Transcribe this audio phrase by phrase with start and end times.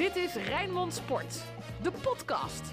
[0.00, 1.44] Dit is Rijnmond Sport,
[1.82, 2.72] de podcast.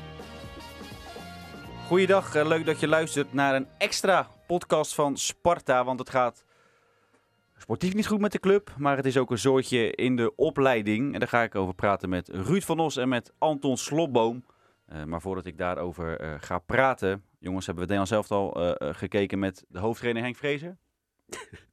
[1.87, 5.83] Goeiedag, eh, leuk dat je luistert naar een extra podcast van Sparta.
[5.83, 6.45] Want het gaat
[7.57, 11.13] sportief niet goed met de club, maar het is ook een zoortje in de opleiding.
[11.13, 14.45] En daar ga ik over praten met Ruud van Os en met Anton Slobboom.
[14.93, 18.93] Uh, maar voordat ik daarover uh, ga praten, jongens, hebben we Nederland zelf al uh,
[18.95, 20.77] gekeken met de hoofdtrainer Henk Vrezer.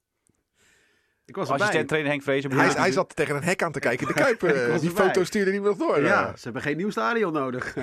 [1.26, 2.56] Ik was Assistent trainer Henk Vrezer.
[2.56, 4.06] Hij, hij, zat tegen een hek aan te kijken.
[4.06, 4.40] De Kuip,
[4.80, 6.02] die foto stuurde niet meer door.
[6.02, 7.76] Ja, ze hebben geen nieuw stadion nodig.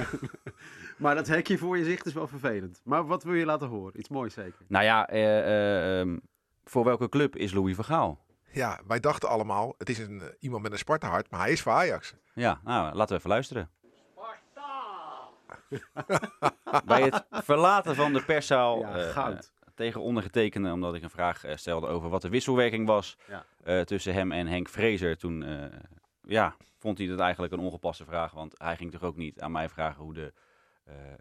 [0.98, 2.82] maar dat hekje voor je zicht is wel vervelend.
[2.84, 4.00] Maar wat wil je laten horen?
[4.00, 4.66] Iets moois zeker.
[4.68, 5.14] Nou ja,
[6.00, 6.22] um,
[6.64, 8.26] voor welke club is Louis van Gaal?
[8.52, 11.72] Ja, wij dachten allemaal, het is een, iemand met een Sparta-hart, maar hij is voor
[11.72, 12.14] Ajax.
[12.34, 13.70] Ja, nou, laten we even luisteren.
[16.86, 19.38] Bij het verlaten van de perszaal ja, uh,
[19.82, 23.46] tegen ondergetekende, omdat ik een vraag uh, stelde over wat de wisselwerking was ja.
[23.66, 25.18] uh, tussen hem en Henk Vrezer.
[25.18, 25.46] Toen
[26.24, 29.52] ja, vond hij dat eigenlijk een ongepaste vraag, want hij ging toch ook niet aan
[29.52, 30.34] mij vragen hoe de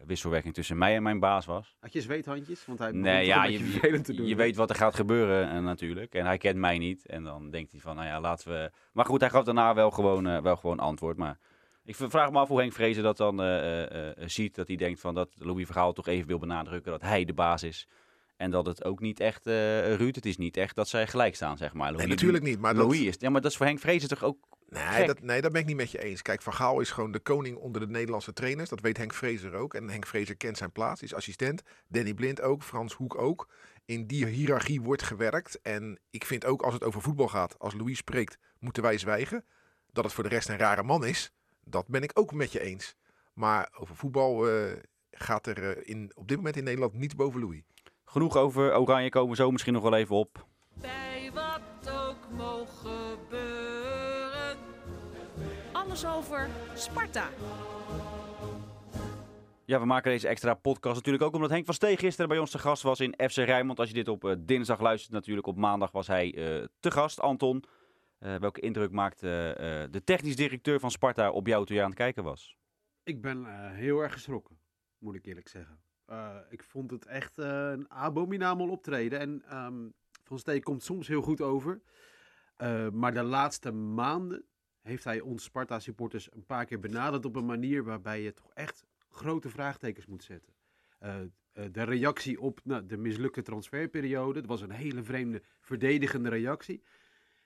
[0.06, 1.76] wisselwerking tussen mij en mijn baas was.
[1.80, 2.66] Had je zweethandjes?
[2.66, 6.14] Want hij nee, ja, je, je, te doen, je weet wat er gaat gebeuren natuurlijk.
[6.14, 7.06] En hij kent mij niet.
[7.06, 8.70] En dan denkt hij van, nou ja, laten we...
[8.92, 11.38] Maar goed, hij gaf daarna wel gewoon, wel gewoon antwoord, maar...
[11.84, 14.54] Ik vraag me af hoe Henk Vrezen dat dan uh, uh, ziet.
[14.54, 17.62] Dat hij denkt van dat Louis Vergaal toch even wil benadrukken dat hij de baas
[17.62, 17.88] is.
[18.40, 21.56] En dat het ook niet echt, Ruud, het is niet echt dat zij gelijk staan,
[21.56, 21.90] zeg maar.
[21.90, 22.58] Louis, nee, natuurlijk niet.
[22.58, 23.08] Maar Louis dat...
[23.08, 25.60] is, ja, maar dat is voor Henk Vrezen toch ook Nee dat, nee, dat ben
[25.60, 26.22] ik niet met je eens.
[26.22, 28.68] Kijk, Van Gaal is gewoon de koning onder de Nederlandse trainers.
[28.68, 29.74] Dat weet Henk Vrezer ook.
[29.74, 31.62] En Henk Vrezer kent zijn plaats, is assistent.
[31.88, 33.48] Danny Blind ook, Frans Hoek ook.
[33.84, 35.60] In die hiërarchie wordt gewerkt.
[35.62, 39.44] En ik vind ook als het over voetbal gaat, als Louis spreekt, moeten wij zwijgen.
[39.92, 41.32] Dat het voor de rest een rare man is.
[41.64, 42.96] Dat ben ik ook met je eens.
[43.32, 44.72] Maar over voetbal uh,
[45.10, 47.62] gaat er uh, in, op dit moment in Nederland niet boven Louis.
[48.10, 50.46] Genoeg over Oranje komen zo misschien nog wel even op.
[50.80, 54.56] Bij wat ook mogen gebeuren.
[55.72, 57.28] Alles over Sparta.
[59.64, 62.50] Ja, we maken deze extra podcast natuurlijk ook omdat Henk van Steen gisteren bij ons
[62.50, 63.78] te gast was in FC Rijnmond.
[63.78, 66.30] Als je dit op uh, dinsdag luistert natuurlijk, op maandag was hij
[66.80, 67.64] te gast, Anton.
[68.20, 71.88] Uh, welke indruk maakte uh, de technisch directeur van Sparta op jou toen je aan
[71.88, 72.56] het kijken was?
[73.02, 74.58] Ik ben uh, heel erg geschrokken,
[74.98, 75.89] moet ik eerlijk zeggen.
[76.48, 79.18] Ik vond het echt een abominabel optreden.
[79.18, 79.94] En um,
[80.24, 81.80] Van Steen komt soms heel goed over.
[82.92, 84.44] maar de laatste maanden
[84.80, 88.84] heeft hij ons Sparta-supporters een paar keer benaderd op een manier waarbij je toch echt
[89.08, 90.52] grote vraagtekens moet zetten.
[91.52, 96.82] de reactie op nou, de mislukte transferperiode, dat was een hele vreemde verdedigende reactie.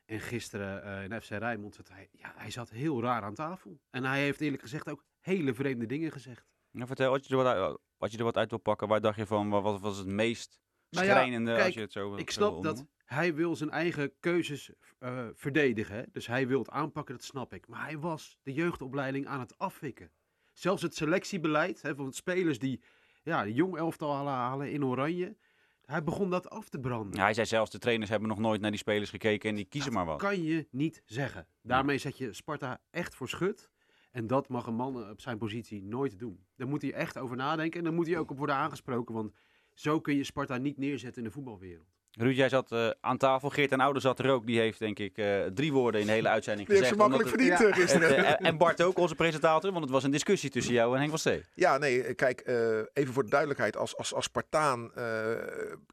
[0.04, 3.80] En gisteren in FC Rijnmond zat hij, ja, hij zat heel raar aan tafel.
[3.90, 6.46] En hij heeft eerlijk gezegd ook hele vreemde dingen gezegd.
[6.70, 9.80] Nou, vertel, wat wat, je er wat uit wil pakken, waar dacht je van, wat
[9.80, 10.60] was het meest
[10.90, 14.12] schrijnende nou ja, kijk, als je het zo Ik snap dat hij wil zijn eigen
[14.20, 14.70] keuzes
[15.00, 15.96] uh, verdedigen.
[15.96, 16.02] Hè?
[16.12, 17.68] Dus hij wil het aanpakken, dat snap ik.
[17.68, 20.10] Maar hij was de jeugdopleiding aan het afwikken.
[20.52, 22.82] Zelfs het selectiebeleid hè, van spelers die
[23.22, 25.36] ja, de jong elftal halen, halen in oranje
[25.84, 27.18] hij begon dat af te branden.
[27.18, 29.64] Ja, hij zei zelfs, de trainers hebben nog nooit naar die spelers gekeken en die
[29.64, 30.22] kiezen dat maar wat.
[30.22, 31.46] kan je niet zeggen.
[31.62, 33.70] Daarmee zet je Sparta echt voor schut.
[34.14, 36.44] En dat mag een man op zijn positie nooit doen.
[36.56, 39.14] Daar moet hij echt over nadenken en dan moet hij ook op worden aangesproken.
[39.14, 39.32] Want
[39.72, 41.86] zo kun je Sparta niet neerzetten in de voetbalwereld.
[42.10, 43.50] Ruud, jij zat uh, aan tafel.
[43.50, 44.46] Geert en Oude zat er ook.
[44.46, 46.94] Die heeft denk ik uh, drie woorden in de hele uitzending die gezegd.
[46.94, 47.82] Die heeft ze makkelijk verdiend ja.
[47.82, 48.26] gisteren.
[48.26, 49.70] Het, uh, en Bart ook, onze presentator.
[49.70, 51.44] Want het was een discussie tussen jou en Henk van Stee.
[51.54, 52.48] Ja, nee, kijk,
[52.92, 53.76] even voor de duidelijkheid.
[53.76, 54.92] Als, als, als Spartaan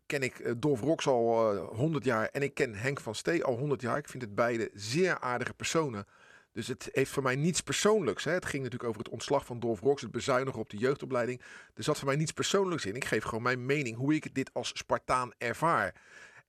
[0.06, 2.30] ken ik Dolf Rox al 100 jaar.
[2.32, 3.98] En ik ken Henk van Stee al 100 jaar.
[3.98, 6.06] Ik vind het beide zeer aardige personen.
[6.54, 8.24] Dus het heeft voor mij niets persoonlijks.
[8.24, 8.32] Hè.
[8.32, 11.42] Het ging natuurlijk over het ontslag van Dolf Rox, het bezuinigen op de jeugdopleiding.
[11.74, 12.96] Er zat voor mij niets persoonlijks in.
[12.96, 15.96] Ik geef gewoon mijn mening hoe ik dit als Spartaan ervaar.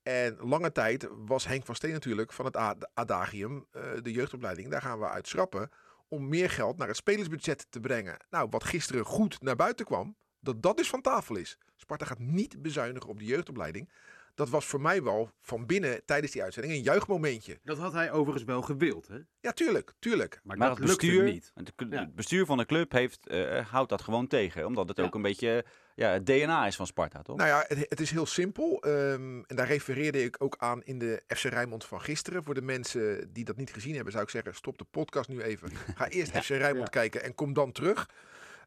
[0.03, 4.83] En lange tijd was Henk van Steen natuurlijk van het adagium, uh, de jeugdopleiding, daar
[4.83, 5.71] gaan we uit schrappen.
[6.09, 8.17] Om meer geld naar het spelersbudget te brengen.
[8.31, 11.59] Nou, wat gisteren goed naar buiten kwam, dat dat dus van tafel is.
[11.77, 13.91] Sparta gaat niet bezuinigen op de jeugdopleiding.
[14.35, 17.59] Dat was voor mij wel van binnen tijdens die uitzending een juichmomentje.
[17.65, 19.19] Dat had hij overigens wel gewild, hè?
[19.41, 20.41] Ja, tuurlijk, tuurlijk.
[20.43, 21.53] Maar, maar dat het bestuur, niet.
[21.55, 22.11] Het, ja.
[22.15, 24.67] bestuur van de club heeft, uh, houdt dat gewoon tegen.
[24.67, 25.05] Omdat het ja.
[25.05, 25.65] ook een beetje
[25.95, 27.37] ja, het DNA is van Sparta, toch?
[27.37, 28.85] Nou ja, het, het is heel simpel.
[28.87, 32.45] Um, en daar refereerde ik ook aan in de FC Rijnmond van gisteren.
[32.45, 35.43] Voor de mensen die dat niet gezien hebben, zou ik zeggen, stop de podcast nu
[35.43, 35.71] even.
[35.95, 38.09] Ga eerst FC Rijnmond kijken en kom dan terug.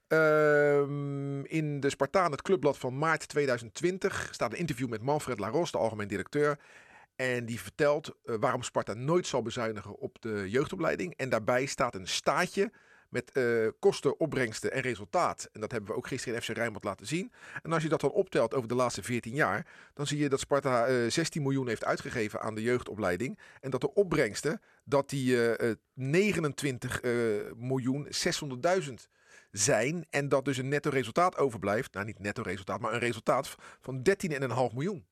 [0.08, 5.72] Um, in de Spartaan, het clubblad van maart 2020, staat een interview met Manfred Laros,
[5.72, 6.60] de algemeen directeur.
[7.16, 11.14] En die vertelt uh, waarom Sparta nooit zal bezuinigen op de jeugdopleiding.
[11.16, 12.72] En daarbij staat een staatje
[13.10, 15.50] met eh, kosten, opbrengsten en resultaat.
[15.54, 17.32] En dat hebben we ook gisteren in FC Rijnmond laten zien.
[17.64, 20.40] En als je dat dan optelt over de laatste 14 jaar, dan zie je dat
[20.40, 23.40] Sparta eh, 16 miljoen heeft uitgegeven aan de jeugdopleiding.
[23.62, 27.12] En dat de opbrengsten, dat die eh, eh, 29 eh,
[27.56, 28.08] miljoen
[28.88, 28.94] 600.000
[29.58, 30.06] zijn.
[30.10, 31.94] En dat dus een netto resultaat overblijft.
[31.94, 35.06] Nou, niet netto resultaat, maar een resultaat van 13,5 miljoen.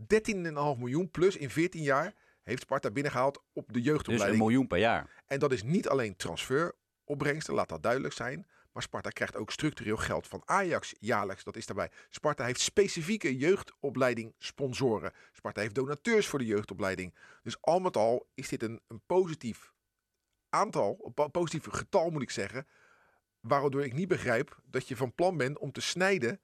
[0.00, 4.38] 13,5 miljoen plus in 14 jaar heeft Sparta binnengehaald op de Dus een jeugdopleiding.
[4.42, 5.22] miljoen per jaar.
[5.26, 8.46] En dat is niet alleen transferopbrengsten, laat dat duidelijk zijn.
[8.72, 11.44] Maar Sparta krijgt ook structureel geld van Ajax jaarlijks.
[11.44, 11.90] Dat is daarbij.
[12.10, 15.12] Sparta heeft specifieke jeugdopleiding sponsoren.
[15.32, 17.14] Sparta heeft donateurs voor de jeugdopleiding.
[17.42, 19.72] Dus al met al is dit een, een positief
[20.48, 22.66] aantal, een po- positief getal moet ik zeggen.
[23.48, 26.38] Waardoor ik niet begrijp dat je van plan bent om te snijden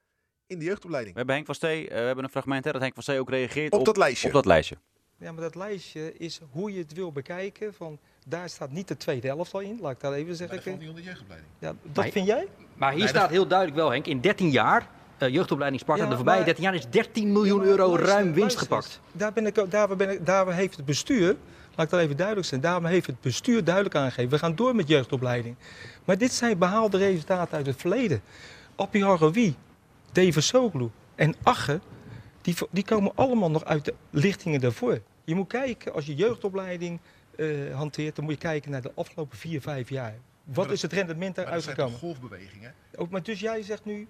[0.47, 1.13] in de jeugdopleiding.
[1.13, 3.19] We hebben Henk van Stee, eh, we hebben een fragment hè, dat Henk van Stee
[3.21, 4.27] ook reageert Op dat lijstje.
[4.27, 4.77] Op dat lijstje.
[5.17, 7.75] Ja, maar dat lijstje is hoe je het wil bekijken.
[7.75, 10.79] Van, daar staat niet de tweede helft al in, laat ik dat even zeggen.
[10.79, 11.51] niet onder jeugdopleiding.
[11.59, 12.47] Ja, dat Maar- vind jij?
[12.75, 14.89] Maar hier Nee, staat heel duidelijk wel, Henk, in 13 jaar,
[15.19, 18.25] eh, jeugdopleiding Sparta, Ja, de voorbije maar- 13 jaar is 13 miljoen euro Luister, ruim
[18.25, 19.01] winst luister gepakt.
[19.13, 21.37] Daar, ben ik, daar, ben ik, daar heeft het bestuur,
[21.75, 24.31] laat ik dat even duidelijk zijn, daarom heeft het bestuur duidelijk aangegeven.
[24.31, 25.57] We gaan door met jeugdopleiding.
[26.05, 28.23] Maar dit zijn behaalde resultaten uit het verleden.
[28.75, 29.57] Appie Haroui,
[30.13, 31.81] David Soglu en Ache,
[32.43, 35.01] die, die komen allemaal nog uit de lichtingen daarvoor.
[35.25, 37.01] Je moet kijken, als je jeugdopleiding
[37.37, 40.15] eh, hanteert, dan moet je kijken naar de afgelopen vier, vijf jaar.
[40.45, 41.99] Wat is het rendement daaruit gekomen?
[41.99, 42.75] golfbewegingen.
[42.97, 44.09] Ook, maar dus jij zegt nu,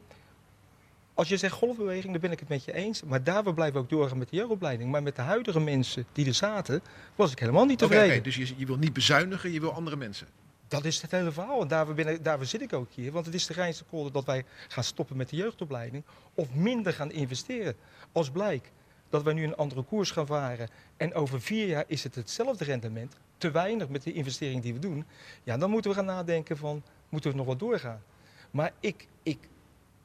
[1.21, 3.03] als je zegt golfbeweging, dan ben ik het met je eens.
[3.03, 4.91] Maar daar we blijven ook doorgaan met de jeugdopleiding.
[4.91, 6.83] Maar met de huidige mensen die er zaten,
[7.15, 8.23] was ik helemaal niet tevreden.
[8.23, 10.27] dus je, je wil niet bezuinigen, je wil andere mensen.
[10.69, 11.61] Dat is het hele verhaal.
[11.61, 13.13] En daarvoor, ben ik, daarvoor zit ik ook hier.
[13.13, 16.05] Want het is de Rijnse kolder dat wij gaan stoppen met de jeugdopleiding.
[16.35, 17.77] Of minder gaan investeren.
[18.13, 18.71] Als blijkt
[19.09, 20.69] dat wij nu een andere koers gaan varen.
[20.97, 23.17] En over vier jaar is het hetzelfde rendement.
[23.39, 25.05] Te weinig met de investering die we doen.
[25.43, 28.03] Ja, dan moeten we gaan nadenken van, moeten we nog wat doorgaan?
[28.51, 29.39] Maar ik, ik,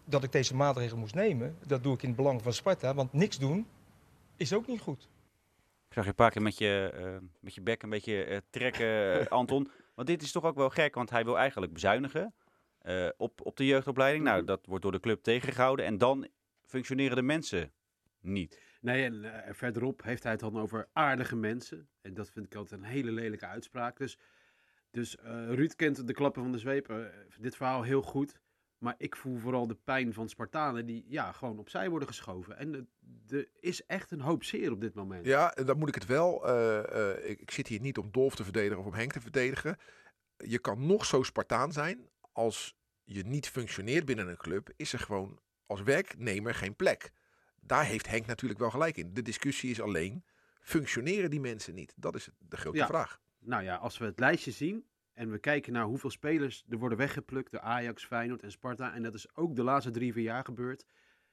[0.06, 2.94] dat ik deze maatregel moest nemen, dat doe ik in het belang van Sparta.
[2.94, 3.68] Want niks doen
[4.36, 5.10] is ook niet goed.
[5.88, 8.38] Ik zag je een paar keer met je, eh, met je bek een beetje eh,
[8.50, 9.72] trekken, Anton.
[9.94, 12.34] Want dit is toch ook wel gek, want hij wil eigenlijk bezuinigen
[12.80, 14.24] eh, op, op de jeugdopleiding.
[14.24, 14.46] Nou, Mhm.
[14.46, 15.86] dat wordt door de club tegengehouden.
[15.86, 16.28] En dan
[16.66, 17.72] functioneren de mensen
[18.20, 18.62] niet.
[18.82, 21.88] Nee, en verderop heeft hij het dan over aardige mensen.
[22.02, 23.98] En dat vind ik altijd een hele lelijke uitspraak.
[23.98, 24.18] Dus,
[24.92, 25.24] dus eh,
[25.54, 26.94] Ruud kent de klappen van de zweep.
[27.40, 28.40] dit verhaal heel goed.
[28.86, 32.58] Maar ik voel vooral de pijn van Spartanen die ja, gewoon opzij worden geschoven.
[32.58, 32.90] En
[33.30, 35.26] er- is echt een hoop zeer op dit moment.
[35.26, 36.48] Ja, en dan moet ik het wel.
[36.48, 39.22] eh, eh, ik, ik zit hier niet om Dolf te verdedigen of om Henk te
[39.22, 39.78] verdedigen.
[40.38, 42.10] Je kan nog zo Spartaan zijn.
[42.32, 47.12] Als je niet functioneert binnen een club, is er gewoon als werknemer geen plek.
[47.62, 49.14] Daar heeft Henk natuurlijk wel gelijk in.
[49.14, 50.24] De discussie is alleen,
[50.62, 51.94] functioneren die mensen niet?
[51.96, 52.86] Dat is de grote Ja.
[52.88, 53.22] vraag.
[53.40, 54.86] Nou ja, als we het lijstje zien
[55.16, 58.94] en we kijken naar hoeveel spelers er worden weggeplukt door Ajax, Feyenoord en Sparta.
[58.94, 60.86] En dat is ook de laatste drie, vier jaar gebeurd.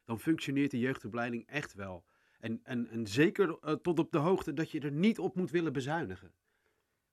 [0.05, 2.05] Dan functioneert de jeugdopleiding echt wel.
[2.41, 5.51] En, en, en zeker eh, tot op de hoogte dat je er niet op moet
[5.51, 6.33] willen bezuinigen.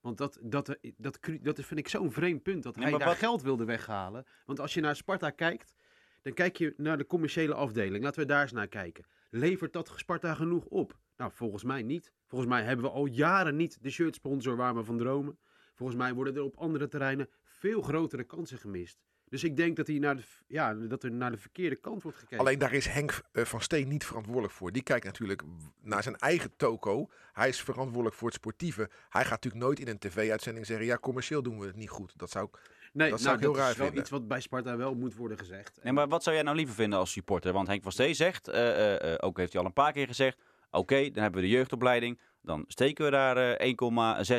[0.01, 3.07] Want dat, dat, eh, dat, dat vind ik zo'n vreemd punt, dat Nee, hij daar
[3.07, 4.25] wat- geld wilde weghalen.
[4.45, 5.73] Want als je naar Sparta kijkt,
[6.21, 8.03] dan kijk je naar de commerciële afdeling.
[8.03, 9.05] Laten we daar eens naar kijken.
[9.29, 10.97] Levert dat Sparta genoeg op?
[11.17, 12.11] Nou, volgens mij niet.
[12.27, 15.37] Volgens mij hebben we al jaren niet de shirtsponsor waar we van dromen.
[15.79, 18.99] Volgens mij worden er op andere terreinen veel grotere kansen gemist.
[19.29, 22.17] Dus ik denk dat, hij naar de, ja, dat er naar de verkeerde kant wordt
[22.17, 22.39] gekeken.
[22.39, 24.71] Alleen daar is Henk eh, van Steen niet verantwoordelijk voor.
[24.71, 25.41] Die kijkt natuurlijk
[25.81, 27.09] naar zijn eigen toko.
[27.33, 28.89] Hij is verantwoordelijk voor het sportieve.
[29.09, 30.85] Hij gaat natuurlijk nooit in een tv-uitzending zeggen...
[30.85, 32.13] ja, commercieel doen we het niet goed.
[32.15, 32.59] Dat zou ik
[32.93, 34.03] nee, dat nou, zou ik heel dat raar is wel vinden.
[34.03, 35.79] iets wat bij Sparta wel moet worden gezegd.
[35.83, 37.53] Nee, maar wat zou jij nou liever vinden als supporter?
[37.53, 40.07] Want Henk van Stee zegt, eh, eh, eh, ook heeft hij al een paar keer
[40.07, 40.37] gezegd...
[40.71, 42.19] Oké, dan hebben we de jeugdopleiding.
[42.41, 43.73] Dan steken we daar eh,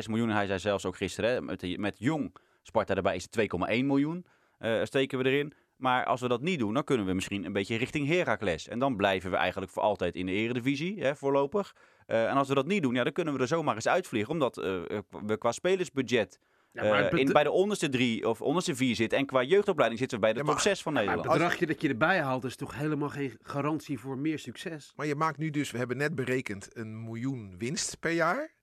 [0.01, 0.29] 1,6 miljoen.
[0.29, 4.25] Hij zei zelfs ook gisteren, met, met jong Sparta erbij is het 2,1 miljoen.
[4.57, 5.53] eh, steken we erin.
[5.75, 8.67] Maar als we dat niet doen, dan kunnen we misschien een beetje richting Heracles.
[8.67, 11.75] En dan blijven we eigenlijk voor altijd in de eredivisie, hè, voorlopig.
[12.05, 14.31] Eh, en als we dat niet doen, ja, dan kunnen we er zomaar eens uitvliegen.
[14.31, 14.79] Omdat eh,
[15.25, 16.39] we qua spelersbudget
[16.73, 19.17] Ja, maar het eh, in, bij de onderste drie of onderste vier zitten.
[19.17, 21.29] En qua jeugdopleiding zitten we bij de Ja, top maar- 6 van maar Nederland.
[21.29, 24.93] het bedragje dat je erbij haalt is toch helemaal geen garantie voor meer succes.
[24.95, 28.53] Maar je maakt nu dus, we hebben net berekend, een miljoen winst per jaar.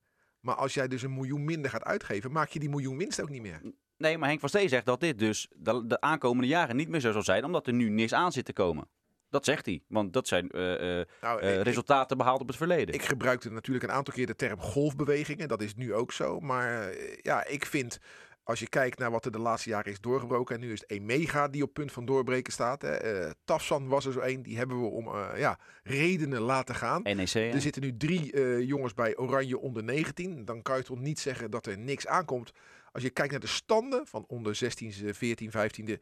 [0.41, 3.29] Maar als jij dus een miljoen minder gaat uitgeven, maak je die miljoen winst ook
[3.31, 3.61] niet meer.
[3.97, 7.01] Nee, maar Henk van Stee zegt dat dit dus de, de aankomende jaren niet meer
[7.01, 8.89] zo zal zijn, omdat er nu niks aan zit te komen.
[9.31, 12.57] Dat zegt hij, want dat zijn eh, eh, Nou, eh, ik- resultaten behaald op het
[12.57, 12.95] verleden.
[12.95, 15.49] Ik gebruikte natuurlijk een aantal keer de term golfbewegingen.
[15.49, 16.41] Dat is nu ook zo.
[16.41, 17.99] Maar ja, ik vind,
[18.43, 20.55] als je kijkt naar wat er de laatste jaren is doorgebroken.
[20.55, 22.83] En nu is het Emega die op punt van doorbreken staat.
[22.83, 23.31] Hè.
[23.45, 24.43] Tafsan was er zo één.
[24.43, 27.03] Die hebben we om ja, redenen laten gaan.
[27.03, 27.35] NEC?
[27.35, 30.45] Er zitten nu drie jongens bij Oranje onder 19.
[30.45, 32.53] Dan kan je toch niet zeggen dat er niks aankomt.
[32.93, 35.99] Als als je kijkt naar de standen van onder 16e, 14, 15e,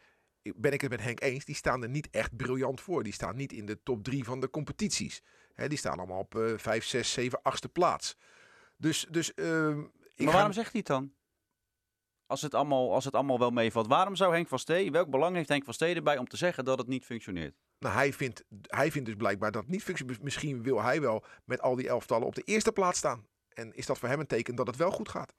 [0.57, 1.45] ben ik het met Henk eens.
[1.45, 3.03] Die staan er niet echt briljant voor.
[3.03, 5.23] Die staan niet in de top 3 van de competities.
[5.55, 8.17] Die staan allemaal op eh 5, 6, 7, 8e plaats.
[8.77, 11.13] Dus, dus ehm, Maar ga- waarom zegt hij het dan?
[12.27, 13.87] Als het, allemaal, als het allemaal wel meevalt.
[13.87, 16.65] Waarom zou Henk van Stee, welk belang heeft Henk van Stee erbij om te zeggen
[16.65, 17.55] dat het niet functioneert?
[17.79, 20.23] Nou, hij vindt, hij vindt dus blijkbaar dat het niet functioneert.
[20.23, 23.27] Misschien wil hij wel met al die elftallen op de eerste plaats staan.
[23.49, 25.35] En is dat voor hem een teken dat het wel goed gaat?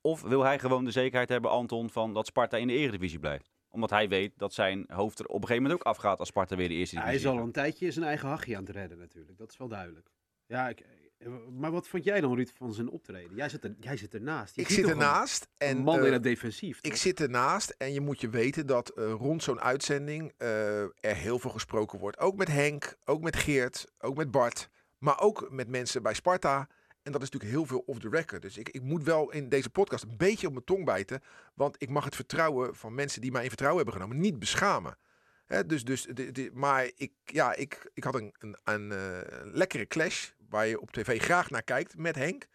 [0.00, 3.50] Of wil hij gewoon de zekerheid hebben, Anton, van dat Sparta in de eredivisie blijft?
[3.76, 6.56] Omdat hij weet dat zijn hoofd er op een gegeven moment ook afgaat als Sparta
[6.56, 7.44] weer de eerste Ja, hij is al gaat.
[7.44, 9.38] een tijdje zijn eigen hachje aan het redden natuurlijk.
[9.38, 10.08] Dat is wel duidelijk.
[10.46, 10.80] Ja, ik,
[11.18, 11.28] eh,
[11.58, 13.36] maar wat vond jij dan, Ruud, van zijn optreden?
[13.36, 14.54] Jij zit, er, jij zit ernaast.
[14.54, 15.48] Je ik zit ernaast.
[15.58, 16.78] Een En, man eh, in het defensief.
[16.80, 20.90] Ik zit ernaast en je moet je weten dat eh, rond zo'n uitzending eh, er
[21.00, 22.18] heel veel gesproken wordt.
[22.18, 24.68] Ook met Henk, ook met Geert, ook met Bart,
[24.98, 26.68] maar ook met mensen bij Sparta.
[27.06, 28.42] En dat is natuurlijk heel veel off the record.
[28.42, 31.22] Dus ik, ik moet wel in deze podcast een beetje op mijn tong bijten.
[31.54, 34.98] Want ik mag het vertrouwen van mensen die mij in vertrouwen hebben genomen niet beschamen.
[35.46, 39.18] Hè, dus, dus, de, de- maar ik, ja, ik, ik had een, een, een eh,
[39.42, 42.46] lekkere clash waar je op tv graag naar kijkt met Henk.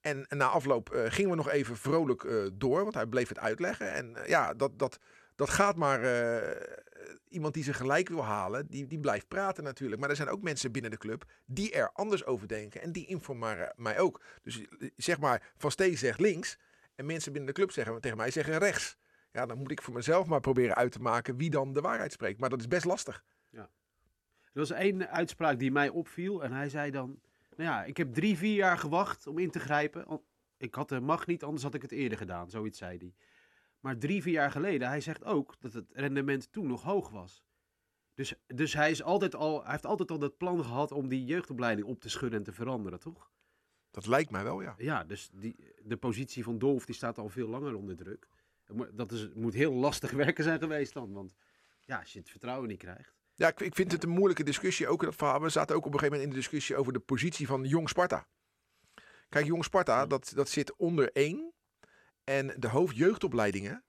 [0.00, 3.38] En, na afloop eh, gingen we nog even vrolijk eh, door, want hij bleef het
[3.38, 3.92] uitleggen.
[3.92, 4.98] En ja, dat, dat,
[5.40, 6.02] dat gaat maar.
[6.02, 6.78] eh,
[7.28, 10.00] iemand die zijn gelijk wil halen, die, die blijft praten natuurlijk.
[10.00, 12.82] Maar er zijn ook mensen binnen de club die er anders over denken.
[12.82, 14.22] En die informeren mij ook.
[14.42, 16.58] Dus eh, zeg maar, Van Steen zegt links.
[16.94, 18.96] En mensen binnen de club zeggen tegen mij zeggen rechts.
[19.32, 22.12] Ja, dan moet ik voor mezelf maar proberen uit te maken wie dan de waarheid
[22.12, 22.40] spreekt.
[22.40, 23.24] Maar dat is best lastig.
[24.52, 26.42] Er was één uitspraak die mij opviel.
[26.44, 27.20] En hij zei dan...
[27.56, 30.20] Nou ja, ik heb drie, vier jaar gewacht om in te grijpen.
[30.56, 32.50] Ik had de mag niet, anders had ik het eerder gedaan.
[32.50, 33.14] Zoiets zei hij.
[33.80, 37.44] Maar drie, vier jaar geleden, hij zegt ook dat het rendement toen nog hoog was.
[38.14, 41.24] Dus, dus hij, is altijd al, hij heeft altijd al dat plan gehad om die
[41.24, 43.30] jeugdopleiding op te schudden en te veranderen, toch?
[43.90, 44.74] Dat lijkt mij wel, ja.
[44.78, 48.28] Ja, dus die, de positie van Dolf die staat al veel langer onder druk.
[48.92, 51.12] Dat is, moet heel lastig werken zijn geweest dan.
[51.12, 51.34] Want
[51.80, 53.14] ja, als je het vertrouwen niet krijgt.
[53.34, 54.88] Ja, ik, ik vind het een moeilijke discussie.
[54.88, 55.40] Ook dat verhaal.
[55.40, 57.88] We zaten ook op een gegeven moment in de discussie over de positie van Jong
[57.88, 58.26] Sparta.
[59.28, 61.52] Kijk, Jong Sparta, dat, dat zit onder één.
[62.24, 63.84] En de hoofdjeugdopleidingen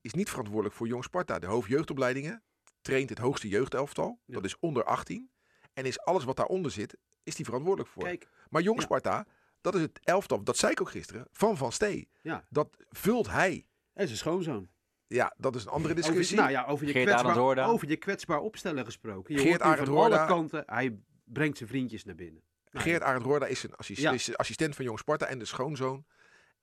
[0.00, 1.38] is niet verantwoordelijk voor Jong Sparta.
[1.38, 2.42] De hoofdjeugdopleidingen
[2.80, 4.18] traint het hoogste jeugdelftal.
[4.24, 4.34] Ja.
[4.34, 5.30] Dat is onder 18.
[5.72, 8.02] En is alles wat daaronder zit, is die verantwoordelijk voor.
[8.04, 8.84] Kijk, maar Jong ja.
[8.84, 9.26] Sparta,
[9.60, 12.08] dat is het elftal, dat zei ik ook gisteren, van Van Stee.
[12.22, 13.66] ja, Dat vult hij.
[13.92, 14.68] en zijn schoonzoon.
[15.06, 16.38] Ja, dat is een andere discussie.
[16.38, 19.34] Over, nou ja, over je, Geert kwetsbaar, over je kwetsbaar opstellen gesproken.
[19.34, 22.42] Je Geert hoort van alle kanten, hij brengt zijn vriendjes naar binnen.
[22.70, 24.12] Nou, Geert Arend Roorda is een assist- Ja.
[24.12, 26.04] is assistent van Jong Sparta en de schoonzoon.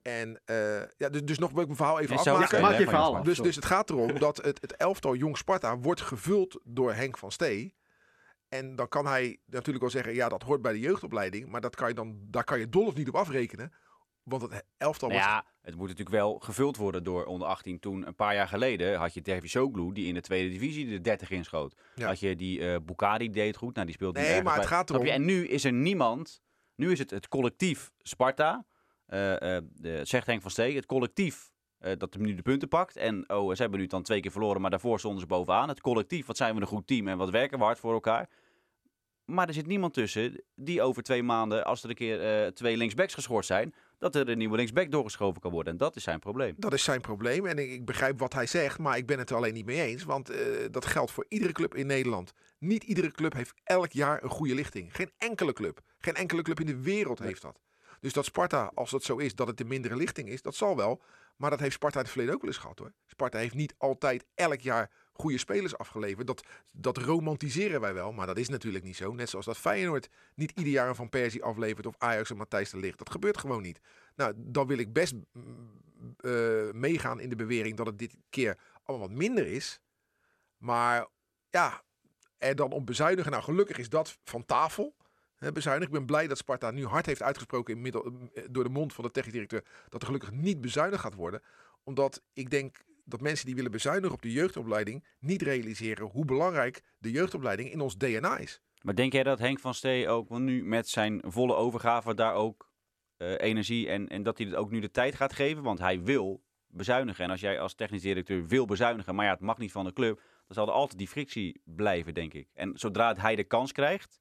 [0.02, 2.60] En eh, ja, dus, dus nog wil ik mijn verhaal even afmaken.
[2.60, 3.24] maak je verhaal af.
[3.24, 7.18] Dus, dus het gaat erom dat het, het elftal Jong Sparta wordt gevuld door Henk
[7.18, 7.74] van Stee.
[8.48, 11.48] En dan kan hij natuurlijk wel zeggen, ja, dat hoort bij de jeugdopleiding.
[11.48, 13.72] Maar dat kan je dan, daar kan je dol of niet op afrekenen.
[14.22, 15.34] Want het elftal Nou wordt...
[15.36, 17.78] ja, het moet natuurlijk wel gevuld worden door onder 18.
[17.78, 21.00] Toen een paar jaar geleden had je Dervis Soglu, die in de tweede divisie de
[21.00, 21.74] 30 inschoot.
[21.94, 22.06] Ja.
[22.06, 23.74] Had je die eh Bukari, deed goed.
[23.74, 24.70] Nou, die speelt nu Nee, maar het bij.
[24.70, 26.42] gaat erom- En nu is er niemand.
[26.74, 28.64] Nu is het het collectief Sparta.
[29.10, 30.74] Eh, eh, de, zegt Henk van Stee.
[30.74, 32.96] Het collectief eh, dat nu de punten pakt.
[32.96, 35.68] En oh, ze hebben nu dan twee keer verloren, maar daarvoor stonden ze bovenaan.
[35.68, 38.28] Het collectief, wat zijn we een goed team en wat werken we hard voor elkaar.
[39.24, 43.14] Maar er zit niemand tussen die over twee maanden, als er een keer twee linksbacks
[43.14, 45.72] geschorst zijn, dat er een nieuwe linksback doorgeschoven kan worden.
[45.72, 46.54] En dat is zijn probleem.
[46.58, 47.46] Dat is zijn probleem.
[47.46, 49.82] En ik, ik begrijp wat hij zegt, maar ik ben het er alleen niet mee
[49.82, 50.04] eens.
[50.04, 50.32] Want
[50.70, 52.32] dat geldt voor iedere club in Nederland.
[52.58, 54.96] Niet iedere club heeft elk jaar een goede lichting.
[54.96, 55.80] Geen enkele club.
[55.98, 57.60] Geen enkele club in de wereld heeft dat.
[58.00, 60.76] Dus dat Sparta, als dat zo is, dat het de mindere lichting is, dat zal
[60.76, 61.02] wel.
[61.36, 62.92] Maar dat heeft Sparta in het verleden ook wel eens gehad hoor.
[63.06, 66.26] Sparta heeft niet altijd elk jaar goede spelers afgeleverd.
[66.26, 69.12] Dat, dat romantiseren wij wel, maar dat is natuurlijk niet zo.
[69.12, 72.70] Net zoals dat Feyenoord niet ieder jaar een Van Persie aflevert of Ajax een Matthijs
[72.70, 72.98] de Ligt.
[72.98, 73.80] Dat gebeurt gewoon niet.
[74.14, 75.80] Nou, dan wil ik best mm,
[76.16, 79.80] eh, meegaan in de bewering dat het dit keer allemaal wat minder is.
[80.56, 81.06] Maar
[81.50, 81.82] ja,
[82.38, 83.30] er dan op bezuinigen.
[83.30, 84.94] Nou, gelukkig is dat van tafel.
[85.40, 85.92] Hè, bezuinigen.
[85.92, 88.04] Ik ben blij dat Sparta nu hard heeft uitgesproken in middel,
[88.34, 89.64] eh, door de mond van de technisch directeur.
[89.88, 91.42] Dat er gelukkig niet bezuinigd gaat worden.
[91.84, 96.82] Omdat ik denk dat mensen die willen bezuinigen op de jeugdopleiding niet realiseren hoe belangrijk
[96.98, 98.60] de jeugdopleiding in ons DNA is.
[98.82, 102.70] Maar denk jij dat Henk van Stee ook nu met zijn volle overgave daar ook
[103.16, 105.62] eh, energie en, en dat hij het ook nu de tijd gaat geven?
[105.62, 107.24] Want hij wil bezuinigen.
[107.24, 109.92] En als jij als technisch directeur wil bezuinigen, maar ja, het mag niet van de
[109.92, 112.48] club, dan zal er altijd die frictie blijven, denk ik.
[112.54, 114.19] En zodra hij de kans krijgt,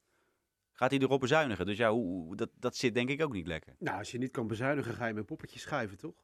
[0.80, 1.66] gaat hij erop bezuinigen.
[1.66, 3.76] Dus ja, hoe, dat, dat zit denk ik ook niet lekker.
[3.80, 6.16] Nou, als je niet kan bezuinigen, ga je met poppetjes schuiven, toch?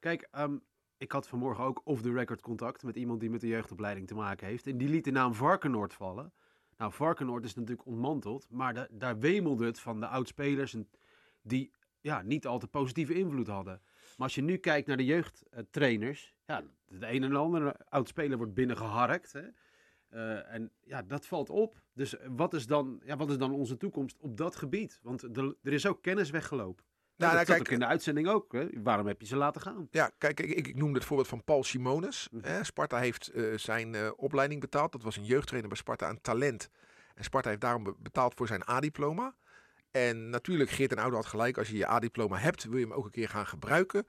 [0.00, 0.56] Kijk, ehm,
[0.96, 4.66] ik had vanmorgen ook off-the-record contact met iemand die met de jeugdopleiding te maken heeft.
[4.66, 6.32] En die liet de naam Varkenoord vallen.
[6.76, 10.76] Nou, Varkenoord is natuurlijk ontmanteld, maar da- daar wemelde het van de oudspelers
[11.42, 13.80] die ja, niet al te positieve invloed hadden.
[13.84, 18.36] Maar als je nu kijkt naar de jeugdtrainers, ja, de een en de andere oud-speler
[18.36, 19.32] wordt binnengeharkt.
[19.32, 19.48] Hè?
[20.08, 21.82] Eh, en ja, dat valt op.
[21.94, 24.98] Dus wat is, dan, ja, wat is dan onze toekomst op dat gebied?
[25.02, 26.84] Want er, er is ook kennis weggelopen.
[27.16, 28.52] Nou, dat nou, kijk, ook in de uitzending ook.
[28.52, 28.66] Hè?
[28.82, 29.88] Waarom heb je ze laten gaan?
[29.90, 32.28] Ja, kijk, ik, ik noemde het voorbeeld van Paul Simonis.
[32.30, 32.46] Mhm.
[32.46, 34.92] Hè, Sparta heeft eh, zijn eh, opleiding betaald.
[34.92, 36.68] Dat was een jeugdtrainer bij Sparta, een talent.
[37.14, 39.34] En Sparta heeft daarom be- betaald voor zijn A-diploma.
[39.90, 41.58] En natuurlijk, Geert en Oude had gelijk.
[41.58, 44.06] Als je je A-diploma hebt, wil je hem ook een keer gaan gebruiken.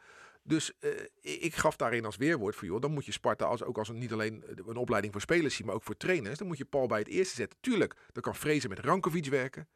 [0.47, 3.77] Dus eh, ik gaf daarin als weerwoord voor, joh, dan moet je Sparta als, ook
[3.77, 6.37] als een, niet alleen een opleiding voor spelers zien, maar ook voor trainers.
[6.37, 7.57] Dan moet je Paul bij het eerste zetten.
[7.61, 9.67] Tuurlijk, dan kan Vrezen met Rankovic werken.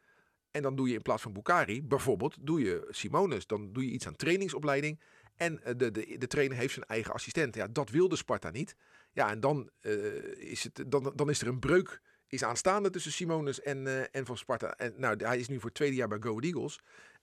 [0.52, 3.48] En dan doe je in plaats van Bukari, bijvoorbeeld, doe je Simonis.
[3.48, 5.00] Dan doe je iets aan trainingsopleiding.
[5.36, 7.56] En eh, de, de, de trainer heeft zijn eigen assistent.
[7.56, 8.76] Ja, dat wilde Sparta niet.
[9.12, 9.94] Ja, en dan, eh,
[10.38, 14.26] is, het, dan, dan is er een breuk is aanstaande tussen Simonis en, eh, en
[14.26, 14.74] van Sparta.
[14.74, 16.80] En nou, hij is nu voor het tweede jaar bij Go Eagles.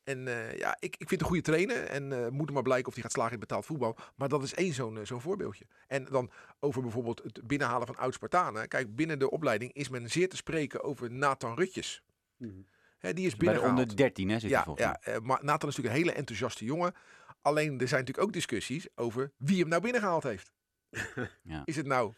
[0.07, 1.85] En eh, ja, ik, ik vind het een goede trainer.
[1.85, 3.97] En eh moet er maar blijken of hij gaat slagen in betaald voetbal.
[4.15, 5.67] Maar dat is één zo'n eh, zo'n voorbeeldje.
[5.87, 8.69] En dan over bijvoorbeeld het binnenhalen van oud-Spartanen.
[8.69, 12.03] Kijk, binnen de opleiding is men zeer te spreken over Nathan Rutjes.
[12.37, 12.53] Mhm.
[12.99, 13.79] Hè, die is de binnengehaald.
[13.81, 16.95] onder 13 hè, zit Ja, ja maar Nathan is natuurlijk een hele enthousiaste jongen.
[17.43, 20.53] Alleen er zijn natuurlijk ook discussies over wie hem nou binnengehaald heeft.
[21.43, 21.63] Ja.
[21.65, 22.13] Is het nou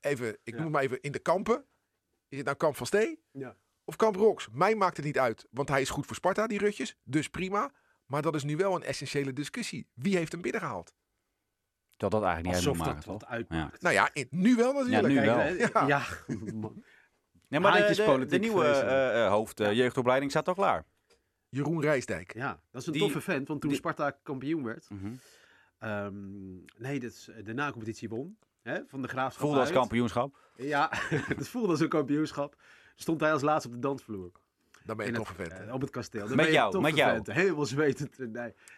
[0.00, 0.52] even, ik Ja.
[0.54, 1.64] noem het maar even in de kampen.
[2.28, 3.56] Is het nou kamp van Stee Ja.
[3.90, 4.48] Of kamp Rox?
[4.52, 6.96] Mij maakt het niet uit, want hij is goed voor Sparta, die rutjes.
[7.04, 7.70] Dus prima.
[8.06, 9.86] Maar dat is nu wel een essentiële discussie.
[9.94, 10.94] Wie heeft hem binnengehaald?
[11.96, 13.28] Dat dat eigenlijk niet Alsof helemaal dat maken, wat toch?
[13.30, 13.82] uitmaakt.
[13.82, 15.08] Nou ja, in- nu wel natuurlijk.
[15.08, 15.86] nu Kijk, wel.
[15.86, 15.86] Ja.
[15.86, 16.02] ja.
[17.48, 20.84] Nee, maar de, de, de nieuwe eh, eh, hoofd eh, jeugdopleiding staat al klaar.
[21.48, 22.34] Jeroen Rijsdijk.
[22.34, 23.48] ja, dat is een Die- toffe vent.
[23.48, 25.12] Want toen die- Sparta kampioen werd, Mhm.
[25.78, 28.38] ehm, nee, dat is de na-competitie won.
[28.62, 30.38] Hè, van de Graafschap Voelde als kampioenschap.
[30.56, 30.88] Ja,
[31.36, 32.56] het voelde als een kampioenschap.
[33.00, 34.30] Stond hij als laatste op de dansvloer.
[34.84, 35.60] Dan ben je In een het- toffe vent.
[35.62, 35.66] hè?
[35.68, 36.20] eh, op het kasteel.
[36.20, 37.10] Dan Met ben je jou, toffe met jou.
[37.14, 37.32] vent.
[37.32, 38.18] Helemaal zwetend.
[38.18, 38.28] Nee,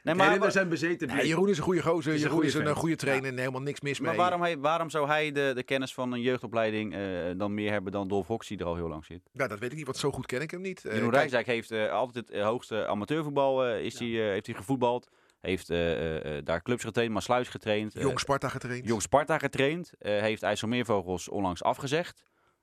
[0.02, 1.26] nee maar, maar, zijn bezeten Nee.
[1.26, 1.98] Jeroen is een goede gozer.
[1.98, 2.76] Is een Jeroen goede is een, vent.
[2.76, 4.18] goede trainer en helemaal niks mis maar mee.
[4.18, 7.00] waarom, hij, waarom zou hij de, de kennis van een jeugdopleiding eh,
[7.36, 9.20] dan meer hebben dan Dolf Hox, die er al heel lang zit?
[9.32, 10.84] Ja, dat weet ik niet, want zo goed ken ik hem niet.
[10.84, 14.04] Eh, Jeroen Rijsdijk heeft eh, altijd het eh, hoogste amateurvoetbal eh, is Ja.
[14.06, 15.08] hij, eh, heeft hij gevoetbald.
[15.40, 17.94] Heeft eh, eh, eh, daar clubs getraind, maar Sluis getraind.
[17.94, 18.86] eh, Jong Sparta getraind.
[18.88, 19.92] Jong Sparta getraind.
[19.98, 22.22] eh, heeft IJsselmeervogels onlangs afgezegd.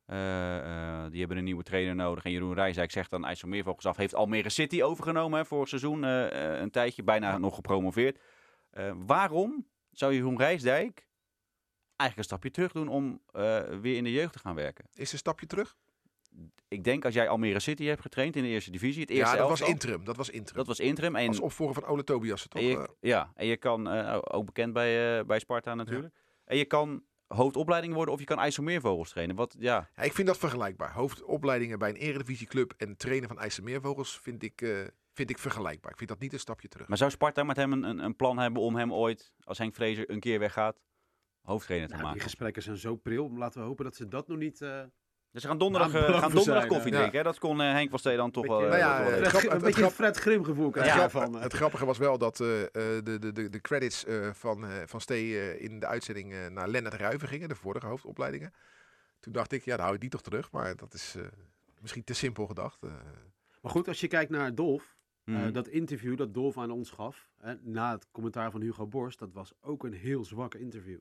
[0.09, 2.25] Eh, eh, die hebben een nieuwe trainer nodig.
[2.25, 3.97] En Jeroen Rijsdijk zegt dan IJsselmeervogels af.
[3.97, 6.03] Heeft Almere City overgenomen hè, voor het seizoen.
[6.03, 8.19] eh, een tijdje, bijna nog gepromoveerd.
[9.05, 11.07] Waarom zou Jeroen Rijsdijk
[11.95, 13.21] eigenlijk een stapje terug doen om
[13.81, 14.85] weer in de jeugd te gaan werken?
[14.93, 15.75] Is een stapje terug?
[16.67, 19.01] Ik denk als jij Almere City hebt getraind in de eerste divisie.
[19.01, 20.03] Het eerste Ja, dat was interim.
[20.03, 20.57] Dat was interim.
[20.57, 21.15] Dat was interim.
[21.15, 22.61] En, Als opvolger van Ole Tobias, toch?
[22.61, 23.87] en je, ja, en je kan,
[24.21, 26.13] ook bekend bij, bij Sparta natuurlijk.
[26.45, 27.03] En je kan
[27.35, 29.35] hoofdopleiding worden of je kan IJsselmeervogels trainen.
[29.35, 30.93] Wat, ja, Ja, ik vind dat vergelijkbaar.
[30.93, 35.91] Hoofdopleidingen bij een eredivisieclub en trainen van IJsselmeervogels vind ik, eh, vind ik vergelijkbaar.
[35.91, 36.87] Ik vind dat niet een stapje terug.
[36.87, 39.75] Maar zou Sparta met hem een, een, een plan hebben om hem ooit, als Henk
[39.75, 40.81] Vrezer een keer weggaat,
[41.41, 42.29] hoofdtrainer te Nou, die maken?
[42.29, 43.31] gesprekken zijn zo pril.
[43.37, 44.61] Laten we hopen dat ze dat nog niet...
[44.61, 44.83] eh,
[45.31, 46.97] Dus ze gaan donderdag, Nou, eh, gaan donderdag koffie ja.
[46.97, 47.17] drinken.
[47.17, 47.23] Hè?
[47.23, 48.75] Dat kon eh, Henk van Stee dan toch wel...
[48.75, 51.35] ja, een beetje een Fred Grim gevoel krijg Het, je grap- daarvan.
[51.37, 51.41] eh.
[51.43, 54.71] het grappige was wel dat eh, eh, de, de, de, de credits eh, van, eh,
[54.85, 58.53] van Stee eh, in de uitzending eh, naar Lennart Ruiven gingen, de vorige hoofdopleidingen.
[59.19, 60.51] Toen dacht ik, ja, dan hou ik die toch terug.
[60.51, 61.23] Maar dat is eh,
[61.81, 62.83] misschien te simpel gedacht.
[62.83, 62.89] eh.
[63.61, 65.51] Maar goed, als je kijkt naar Dolf, eh, Mhm.
[65.51, 69.33] dat interview dat Dolf aan ons gaf, hè, na het commentaar van Hugo Borst, dat
[69.33, 70.99] was ook een heel zwak interview.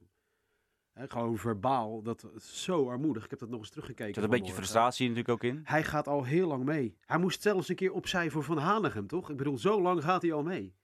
[1.06, 3.24] Gewoon verbaal, dat zo armoedig.
[3.24, 4.14] Ik heb dat nog eens teruggekeken.
[4.14, 5.60] Er zit een beetje frustratie natuurlijk ook in.
[5.64, 6.96] Hij gaat al heel lang mee.
[7.06, 9.30] Hij moest zelfs een keer opzij voor Van Hanegem, toch?
[9.30, 10.74] Ik bedoel, zo lang gaat hij al mee.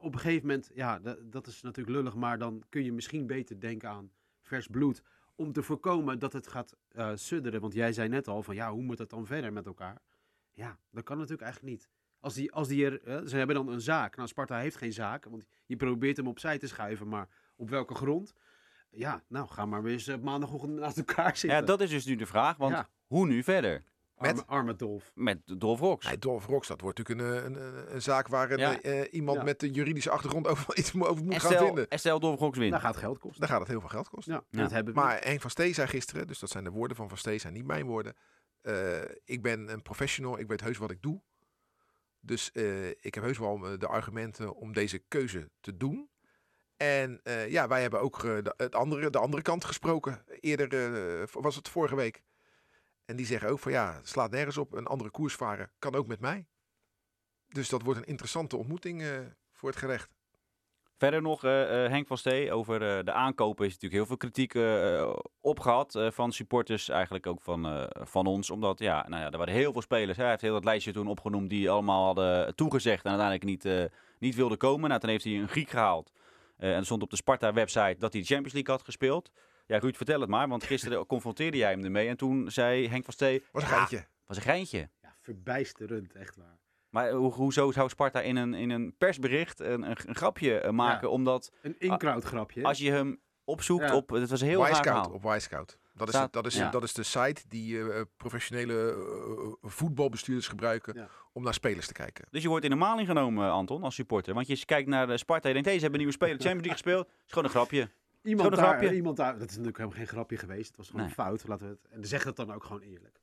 [0.00, 3.26] Op een gegeven moment, ja, dat, dat is natuurlijk lullig, maar dan kun je misschien
[3.26, 4.10] beter denken aan
[4.42, 5.02] vers bloed.
[5.34, 7.60] Om te voorkomen dat het gaat eh, sudderen.
[7.60, 10.02] Want jij zei net al van, ja, hoe moet het dan verder met elkaar?
[10.52, 11.88] Ja, dat kan natuurlijk eigenlijk niet.
[12.20, 14.16] Als die, als die er, eh, ze hebben dan een zaak.
[14.16, 17.94] Nou, Sparta heeft geen zaak, want je probeert hem opzij te schuiven, maar op welke
[17.94, 18.34] grond?
[18.90, 21.58] Ja, nou, ga maar weer eens op maandagochtend naast elkaar zitten.
[21.60, 22.56] Ja, dat is dus nu de vraag.
[22.56, 22.88] Want Ja.
[23.06, 23.84] hoe nu verder?
[24.18, 25.10] met- arme Dolf.
[25.14, 26.06] Met Dolf Rox.
[26.06, 28.80] Nee, Dolph Rox, dat wordt natuurlijk een, een, een, een zaak waar een, Ja.
[28.80, 29.44] eh, iemand Ja.
[29.44, 31.88] met de juridische achtergrond over iets over moet gaan vinden.
[31.88, 32.72] en stel Dolf Rox wint.
[32.72, 33.40] Dat gaat geld kosten.
[33.40, 34.32] Dan gaat het heel veel geld kosten.
[34.34, 34.58] Ja, Ja.
[34.62, 35.00] dat hebben we.
[35.00, 37.52] Maar Henk van Stee zei gisteren, dus dat zijn de woorden van Van Stee, zijn
[37.52, 38.14] niet mijn woorden.
[38.62, 41.20] eh, ik ben een professional, ik weet heus wat ik doe.
[42.20, 46.08] Dus eh, ik heb heus wel eh, de argumenten om deze keuze te doen.
[46.78, 50.24] En eh, ja, wij hebben ook eh, het andere, de andere kant gesproken.
[50.40, 52.22] Eerder eh, was het vorige week.
[53.04, 54.72] En die zeggen ook van ja, slaat nergens op.
[54.72, 56.46] Een andere koers varen kan ook met mij.
[57.48, 59.04] Dus dat wordt een interessante ontmoeting
[59.52, 60.18] voor het gerecht.
[60.98, 65.16] Verder nog, Henk van Stee, over de aankopen is natuurlijk heel veel kritiek eh, eh,
[65.40, 68.50] opgehad eh, van supporters, eigenlijk ook van, van ons.
[68.50, 70.16] Omdat, ja, nou ja, er waren heel veel spelers.
[70.16, 70.22] Hè.
[70.22, 74.34] Hij heeft heel dat lijstje toen opgenoemd die allemaal hadden toegezegd en uiteindelijk niet, niet
[74.34, 74.88] wilden komen.
[74.88, 76.12] Nou, toen heeft hij een Griek gehaald.
[76.58, 79.30] Eh, en er stond op de Sparta-website dat hij de Champions League had gespeeld.
[79.66, 82.08] Ja, Ruud, vertel het maar, want gisteren confronteerde jij hem ermee.
[82.08, 84.06] En toen zei Henk van Stee, Was een ja, geintje.
[84.26, 84.90] was een geintje.
[85.02, 86.58] Ja, verbijsterend, echt waar.
[86.90, 90.70] Maar ho- hoezo zou Sparta in een, in een persbericht een, een, een grapje eh,
[90.70, 91.08] maken?
[91.08, 91.14] Ja.
[91.14, 92.62] Omdat Een inkraut grapje.
[92.64, 93.96] als je hem opzoekt Ja.
[93.96, 94.10] op...
[94.10, 95.78] Het was een heel raar op Wisecout.
[95.98, 96.70] Dat is, Staat- het- dat, is, ja.
[96.70, 98.90] dat is de site die eh, professionele
[99.62, 101.08] eh, voetbalbestuurders gebruiken Ja.
[101.32, 102.26] om naar spelers te kijken.
[102.30, 104.34] Dus je wordt in de maling genomen, Anton, als supporter.
[104.34, 106.40] Want je kijkt naar de Sparta en je denkt, hey, ze hebben een nieuwe speler,
[106.42, 107.06] Champions League gespeeld.
[107.06, 107.90] Het is gewoon een grapje.
[108.22, 108.94] Iemand daar, grapje.
[108.94, 110.66] iemand daar, dat is natuurlijk helemaal geen grapje geweest.
[110.68, 111.10] Het was gewoon Nee.
[111.10, 111.48] een fout.
[111.48, 113.20] Laten we het, en zeg het dan ook gewoon eerlijk.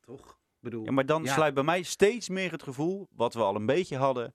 [0.00, 0.28] Toch?
[0.30, 1.32] Ik bedoel, Ja, maar dan Ja.
[1.34, 4.34] sluit bij mij steeds meer het gevoel, wat we al een beetje hadden,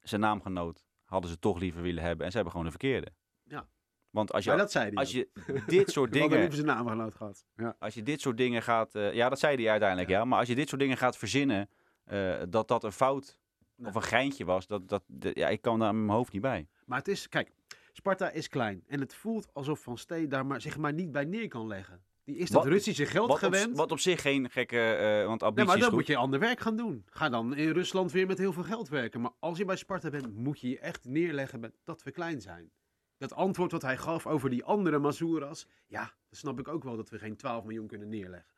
[0.00, 2.24] zijn naamgenoot hadden ze toch liever willen hebben.
[2.24, 3.12] En ze hebben gewoon de verkeerde.
[3.44, 3.68] Ja.
[4.10, 5.28] Want als je, maar dat zei hij als je
[5.66, 6.64] dit soort dingen...
[6.64, 7.44] naamgenoot gehad.
[7.56, 7.76] Ja.
[7.78, 8.94] als je dit soort dingen gaat.
[8.94, 10.24] eh, ja, dat zei hij uiteindelijk, ja.
[10.24, 11.68] Maar als je dit soort dingen gaat verzinnen.
[12.04, 13.38] eh, dat dat een fout
[13.76, 13.88] Nee.
[13.88, 14.66] of een geintje was.
[14.66, 15.02] Dat, dat,
[15.34, 16.68] ja, ik kan daar in mijn hoofd niet bij.
[16.86, 17.50] Maar het is, kijk,
[17.92, 18.82] Sparta is klein.
[18.86, 22.02] En het voelt alsof Van Stee daar maar, zich maar niet bij neer kan leggen.
[22.24, 23.76] Die is dat Wat- Russische geld Wat op, gewend.
[23.76, 24.78] wat op zich geen gekke.
[24.80, 27.02] eh, want Nee, ambitie maar is dan moet je ander werk gaan doen.
[27.06, 29.20] Ga dan in Rusland weer met heel veel geld werken.
[29.20, 32.40] Maar als je bij Sparta bent, moet je je echt neerleggen met dat we klein
[32.40, 32.70] zijn.
[33.18, 35.66] Dat antwoord wat hij gaf over die andere Mazouras.
[35.86, 38.50] Ja, dan snap ik ook wel dat we geen 12 miljoen kunnen neerleggen.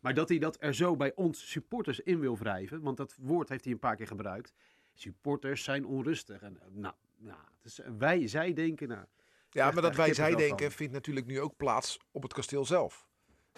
[0.00, 2.80] Maar dat hij dat er zo bij ons supporters in wil wrijven.
[2.82, 4.52] Want dat woord heeft hij een paar keer gebruikt.
[4.94, 6.40] Supporters zijn onrustig.
[6.42, 9.04] En, eh, nou, nou dus wij, zij denken, nou,
[9.50, 10.76] Ja, Echt, maar dat wij zij denken van.
[10.76, 13.06] vindt natuurlijk nu ook plaats op het kasteel zelf.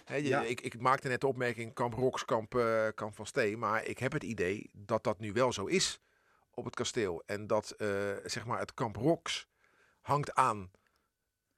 [0.05, 0.43] Hè, je- Ja.
[0.43, 3.57] ik, ik maakte net de opmerking kamp Rox, kamp, eh, kamp Van Stee.
[3.57, 6.01] Maar ik heb het idee dat dat nu wel zo is
[6.51, 7.23] op het kasteel.
[7.27, 7.89] En dat eh,
[8.25, 9.49] zeg maar het kamp Rox
[10.11, 10.71] hangt aan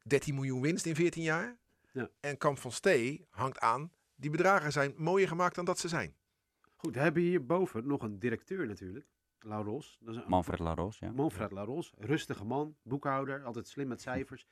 [0.03, 1.57] 13 miljoen winst in 14 jaar.
[1.93, 2.11] Ja.
[2.21, 6.15] En kamp Van Stee hangt aan die bedragen zijn mooier gemaakt dan dat ze zijn.
[6.77, 9.07] Goed, we hebben hierboven nog een directeur natuurlijk.
[9.39, 9.99] Lauros.
[10.01, 11.11] Dat is een Manfred Laros, ja.
[11.13, 14.47] Manfred Laros, rustige man, boekhouder, altijd slim met cijfers.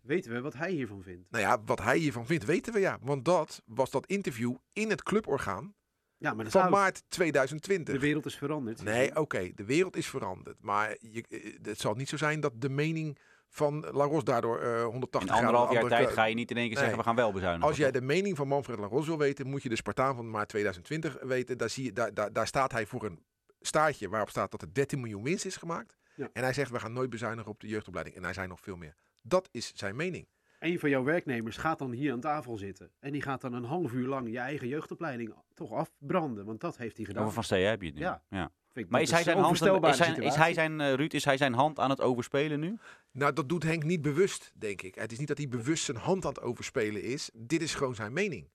[0.00, 1.30] Weten we wat hij hiervan vindt?
[1.30, 2.98] Nou ja, wat hij hiervan vindt weten we ja.
[3.02, 5.74] Want dat was dat interview in het cluborgaan
[6.18, 7.94] Ja, maar dat van zou- maart 2020.
[7.94, 8.82] de wereld is veranderd.
[8.82, 10.62] Nee, oké, de wereld is veranderd.
[10.62, 14.84] Maar je, eh, het zal niet zo zijn dat de mening van Laros daardoor eh
[14.84, 17.02] 180 In graden anderhalf jaar andere tijd ga je niet in één keer zeggen, we
[17.02, 17.68] gaan wel bezuinigen.
[17.68, 20.48] Als jij de mening van Manfred Laros wil weten, moet je de Spartaan van maart
[20.48, 21.58] 2020 weten.
[21.58, 23.22] Daar, zie je, daar, daar, daar staat hij voor een
[23.60, 25.96] staartje waarop staat dat er 13 miljoen winst is gemaakt.
[26.14, 26.28] Ja.
[26.32, 28.16] En hij zegt, we gaan nooit bezuinigen op de jeugdopleiding.
[28.16, 28.94] En hij zei nog veel meer.
[29.22, 30.28] Dat is zijn mening.
[30.58, 32.90] Een van jouw werknemers gaat dan hier aan tafel zitten.
[32.98, 36.44] En die gaat dan een half uur lang je eigen jeugdopleiding toch afbranden.
[36.44, 37.22] Want dat heeft hij gedaan.
[37.22, 38.00] Over Van Stee heb je het nu.
[38.00, 38.22] Ja.
[38.28, 38.50] ja.
[38.74, 41.24] Maar dat is hij, zijn hand, onvoorstelbare is, zijn, is hij zijn, eh, Ruud, is
[41.24, 42.78] hij zijn hand aan het overspelen nu?
[43.12, 44.94] Nou, dat doet Henk niet bewust, denk ik.
[44.94, 47.30] Het is niet dat hij bewust zijn hand aan het overspelen is.
[47.34, 48.50] Dit is gewoon zijn mening.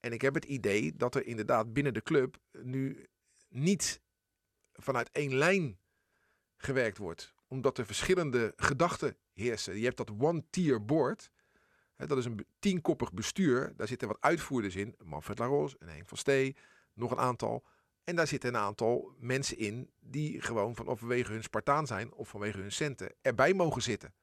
[0.00, 3.06] En ik heb het idee dat er inderdaad binnen de club nu
[3.48, 4.00] niet
[4.72, 5.78] vanuit één lijn
[6.56, 7.34] gewerkt wordt.
[7.46, 9.78] Omdat er verschillende gedachten heersen.
[9.78, 11.30] Je hebt dat one-tier board.
[12.06, 13.72] Dat is een tienkoppig bestuur.
[13.76, 14.94] Daar zitten wat uitvoerders in.
[15.04, 16.56] Manfred Laros en Henk van Stee.
[16.92, 17.64] Nog een aantal.
[18.04, 22.28] En daar zitten een aantal mensen in die gewoon van vanwege hun Spartaan zijn of
[22.28, 24.14] vanwege hun centen erbij mogen zitten.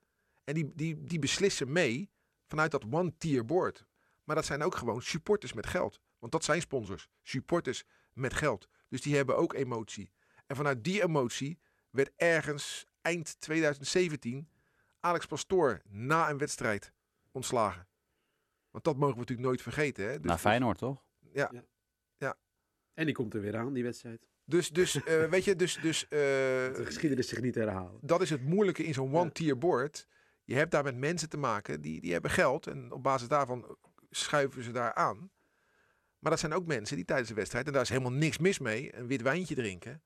[0.44, 2.10] En die, die, die beslissen mee
[2.48, 3.86] vanuit dat one-tier board.
[4.24, 6.00] Maar dat zijn ook gewoon supporters met geld.
[6.20, 7.08] Want dat zijn sponsors.
[7.22, 7.84] Supporters
[8.14, 8.68] met geld.
[8.90, 10.12] Dus die hebben ook emotie.
[10.46, 11.60] En vanuit die emotie
[11.90, 14.50] werd ergens eind 2017
[15.00, 16.94] Alex Pastoor na een wedstrijd
[17.36, 17.88] ontslagen.
[18.70, 20.06] Want dat mogen we natuurlijk nooit vergeten.
[20.06, 20.20] Hè?
[20.20, 21.04] Dus, Naar Feyenoord, toch?
[22.96, 24.28] En die komt er weer aan, die wedstrijd.
[24.44, 28.00] Dus, dus eh, weet je, dus, dus eh, De geschiedenis zich niet herhalen.
[28.02, 30.08] dat is het moeilijke in zo'n one-tier board.
[30.44, 32.68] Je hebt daar met mensen te maken die, die hebben geld.
[32.68, 33.78] En op basis daarvan
[34.10, 35.32] schuiven ze daar aan.
[36.20, 38.60] Maar dat zijn ook mensen die tijdens de wedstrijd, en daar is helemaal niks mis
[38.60, 40.02] mee, een wit wijntje drinken.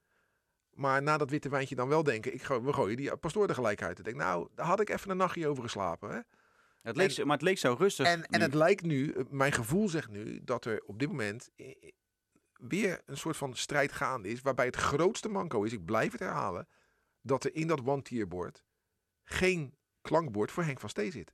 [0.70, 3.82] Maar na dat witte wijntje dan wel denken, ik we gooien die pastoor er gelijk
[3.82, 3.98] uit.
[4.00, 6.10] Ik denk, nou, daar had ik even een nachtje over geslapen.
[6.10, 6.20] Hè?
[6.82, 8.06] Het leek, En- zo- maar het leek zo rustig.
[8.08, 11.50] En, en het lijkt nu, mijn gevoel zegt nu, dat er op dit moment
[12.54, 14.42] weer een soort van strijd gaande is.
[14.42, 16.68] Waarbij het grootste manco is, ik blijf het herhalen,
[17.22, 18.64] dat er in dat one-tier board
[19.24, 21.34] geen klankbord voor Henk van Stee zit.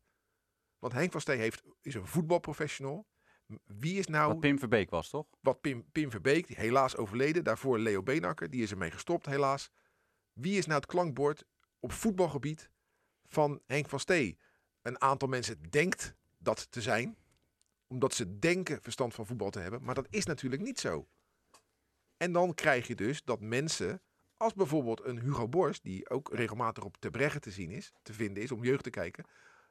[0.80, 3.08] Want Henk van Stee heeft, is een voetbalprofessional.
[3.64, 5.28] Wie is nou Wat Pim Verbeek was, toch?
[5.42, 9.70] wat Pim, Pim Verbeek, die helaas overleden, daarvoor Leo Beenakker, die is ermee gestopt helaas.
[10.34, 11.46] Wie is nou het klankbord
[11.80, 12.70] op voetbalgebied
[13.28, 14.38] van Henk van Stee?
[14.86, 17.18] Een aantal mensen denkt dat te zijn,
[17.88, 21.08] omdat ze denken verstand van voetbal te hebben, maar dat is natuurlijk niet zo.
[22.18, 24.02] En dan krijg je dus dat mensen
[24.38, 28.44] als bijvoorbeeld een Hugo Borst, die ook regelmatig op Terbregge te zien is, te vinden
[28.44, 29.26] is, om jeugd te kijken.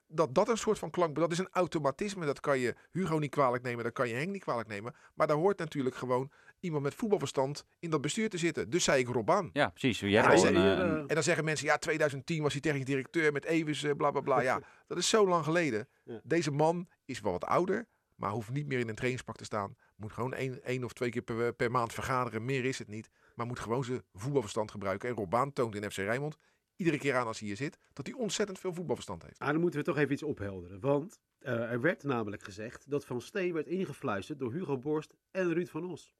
[0.07, 2.27] Dat dat een soort van klank, dat is een automatisme.
[2.27, 4.94] Dat kan je Hugo niet kwalijk nemen, dat kan je Henk niet kwalijk nemen.
[5.14, 6.31] Maar daar hoort natuurlijk gewoon
[6.64, 8.70] iemand met voetbalverstand in dat bestuur te zitten.
[8.70, 9.50] Dus zei ik Rob aan.
[9.53, 10.00] Ja, precies.
[10.00, 11.79] Jij Ja, hebt al ze- een, hier, eh, eh, een- En dan zeggen mensen, ja,
[11.79, 14.40] 2010 was hij technisch directeur met Evers, eh, bla bla bla.
[14.40, 15.88] Ja, dat is zo lang geleden.
[16.05, 16.20] Ja.
[16.24, 19.77] Deze man is wel wat ouder, maar hoeft niet meer in een trainingspak te staan.
[19.96, 23.11] Moet gewoon één, één of twee keer per, per maand vergaderen, meer is het niet.
[23.35, 25.09] Maar moet gewoon zijn voetbalverstand gebruiken.
[25.09, 26.37] En Robaan toont in FC Rijnmond,
[26.77, 29.38] iedere keer aan als hij hier zit, dat hij ontzettend veel voetbalverstand heeft.
[29.38, 30.81] Ah, dan moeten we toch even iets ophelderen.
[30.81, 35.53] Want eh, er werd namelijk gezegd dat Van Steen werd ingefluisterd door Hugo Borst en
[35.53, 36.14] Ruud van Os.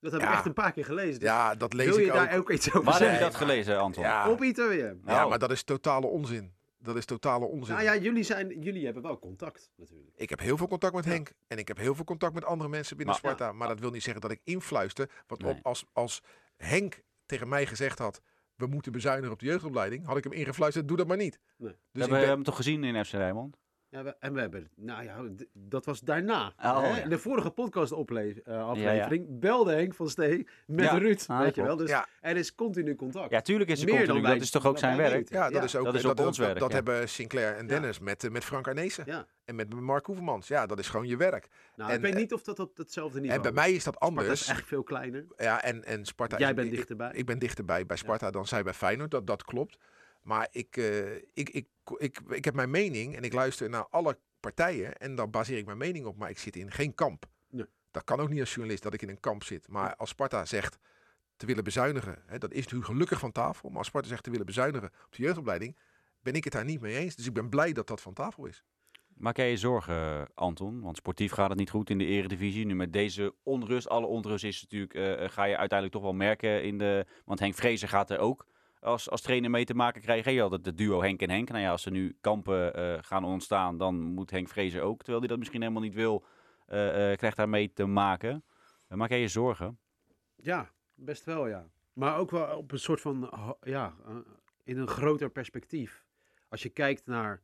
[0.00, 0.32] Dat heb ik Ja.
[0.34, 1.20] echt een paar keer gelezen.
[1.20, 2.38] Dus Ja, dat lees Wil je ik daar ook.
[2.38, 3.26] ook iets over Waar heb je zeggen?
[3.30, 4.02] dat gelezen, Anton?
[4.02, 4.94] Ja, Op ITWM.
[5.04, 5.28] ja, Oh.
[5.28, 6.52] maar dat is totale onzin.
[6.78, 7.74] Dat is totale onzin.
[7.74, 10.10] Nou ja, jullie, zijn, jullie hebben wel contact natuurlijk.
[10.16, 11.10] Ik heb heel veel contact met Ja.
[11.10, 11.32] Henk.
[11.48, 13.52] En ik heb heel veel contact met andere mensen binnen Maar- Sparta.
[13.52, 15.10] Maar dat wil niet zeggen dat ik influister.
[15.26, 15.58] Want Nee.
[15.62, 16.22] als, als
[16.56, 18.20] Henk tegen mij gezegd had...
[18.56, 20.06] we moeten bezuinigen op de jeugdopleiding...
[20.06, 21.38] had ik hem ingefluisterd, doe dat maar niet.
[21.56, 21.68] Nee.
[21.70, 23.56] Dus we ik hebben ben- hem toch gezien in FC Rijnmond?
[23.90, 25.22] Ja, we- en we hebben, nou ja,
[25.52, 26.52] dat was daarna.
[26.62, 26.98] Oh, hè?
[27.00, 27.08] ja.
[27.08, 27.92] De vorige podcast
[28.44, 30.98] eh, Ja, aflevering belde Henk van Steen met Ja.
[30.98, 31.76] Ruud, Ah, weet je wel.
[31.76, 32.06] Dus Ja.
[32.20, 33.30] er is continu contact.
[33.30, 35.12] Ja, tuurlijk is er Meer wij- Dat is toch ook zijn werk?
[35.12, 35.36] weten.
[35.36, 36.74] ja, dat Ja, is ook dat is ook dat, ons werk, dat ja.
[36.74, 37.68] hebben Sinclair en Ja.
[37.68, 39.04] Dennis met, eh, met Frank Arnezen.
[39.06, 39.26] Ja.
[39.44, 40.48] En met Mark Hoevermans.
[40.48, 41.48] Ja, dat is gewoon je werk.
[41.76, 43.84] Nou, En, ik weet eh, niet of dat op hetzelfde niveau en bij mij is
[43.84, 44.40] dat Sparta anders.
[44.40, 45.24] is echt veel kleiner.
[45.36, 47.10] Ja, en, en Sparta Jij is- bent ik- dichterbij.
[47.12, 49.10] Ik ben dichterbij bij Sparta dan zij bij Feyenoord.
[49.10, 49.78] Dat, dat klopt.
[50.22, 54.18] Maar ik, eh, ik, ik, ik, ik heb mijn mening en ik luister naar alle
[54.40, 54.96] partijen.
[54.96, 56.16] En dan baseer ik mijn mening op.
[56.16, 57.26] Maar ik zit in geen kamp.
[57.48, 57.66] Nee.
[57.90, 59.68] Dat kan ook niet als journalist dat ik in een kamp zit.
[59.68, 60.78] Maar als Sparta zegt
[61.36, 62.22] te willen bezuinigen.
[62.26, 63.68] Hè, dat is nu gelukkig van tafel.
[63.68, 65.76] Maar als Sparta zegt te willen bezuinigen op de jeugdopleiding.
[66.22, 67.16] Ben ik het daar niet mee eens.
[67.16, 68.64] Dus ik ben blij dat dat van tafel is.
[69.20, 70.80] Maak jij je zorgen, Anton?
[70.80, 72.66] Want sportief gaat het niet goed in de eredivisie.
[72.66, 76.18] Nu met deze onrust, alle onrust is natuurlijk, eh, eh, ga je uiteindelijk toch wel
[76.18, 77.06] merken in de...
[77.24, 78.46] Want Henk Vrezen gaat er ook
[78.80, 80.32] als, als trainer mee te maken krijgen.
[80.32, 81.48] Je had het duo Henk en Henk.
[81.48, 84.98] Nou ja, als er nu kampen eh, gaan ontstaan, dan moet Henk Vrezen ook.
[84.98, 86.24] Terwijl hij dat misschien helemaal niet wil,
[86.66, 88.44] eh, eh, krijgt daar mee te maken.
[88.88, 89.78] Maak jij je zorgen?
[90.36, 91.70] Ja, best wel ja.
[91.92, 93.94] Maar ook wel op een soort van, ja,
[94.64, 96.04] in een groter perspectief.
[96.48, 97.42] Als je kijkt naar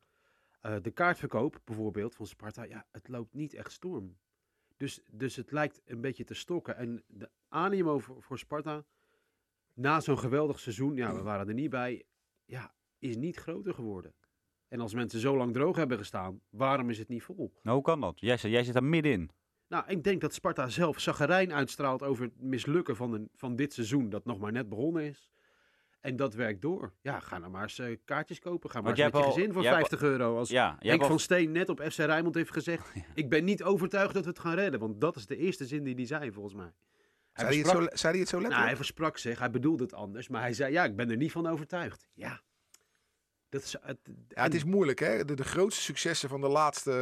[0.83, 4.16] de kaartverkoop bijvoorbeeld van Sparta, ja, het loopt niet echt storm.
[4.77, 6.77] Dus, dus het lijkt een beetje te stokken.
[6.77, 8.85] En de animo voor Sparta,
[9.77, 12.05] na zo'n geweldig seizoen, ja, we waren er niet bij,
[12.45, 14.15] ja, is niet groter geworden.
[14.69, 17.53] En als mensen zo lang droog hebben gestaan, waarom is het niet vol?
[17.62, 18.21] Nou, hoe kan dat?
[18.21, 19.31] Jij, zit- jij zit daar middenin.
[19.69, 23.73] Nou, ik denk dat Sparta zelf zagrijn uitstraalt over het mislukken van, een, van dit
[23.73, 25.31] seizoen, dat nog maar net begonnen is.
[26.01, 26.93] En dat werkt door.
[27.01, 28.71] Ja, ga nou maar eens eh, kaartjes kopen.
[28.71, 30.37] Ga maar Want eens met je al- gezin voor jij hebt 50 euro.
[30.39, 33.62] Als Ja, Henk al- van Steen net op FC Rijnmond heeft gezegd, ik ben niet
[33.62, 34.81] overtuigd dat we het gaan redden.
[34.81, 36.73] Want dat is de eerste zin die hij zei, volgens mij.
[37.37, 38.66] Hij Zei hij, het versprak, zo, zei hij het zo nou, letterlijk?
[38.66, 40.29] hij versprak zich, hij bedoelde het anders.
[40.29, 42.09] Maar hij zei, ja, ik ben er niet van overtuigd.
[42.14, 42.42] Ja,
[43.49, 43.77] dat is...
[43.81, 45.25] Het, Ja, het is moeilijk, hè?
[45.25, 46.92] De, de grootste successen van de laatste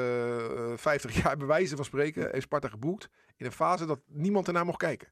[0.71, 3.09] eh, 50 jaar, bij wijze van spreken, heeft Sparta geboekt.
[3.37, 5.09] In een fase dat niemand ernaar mocht kijken.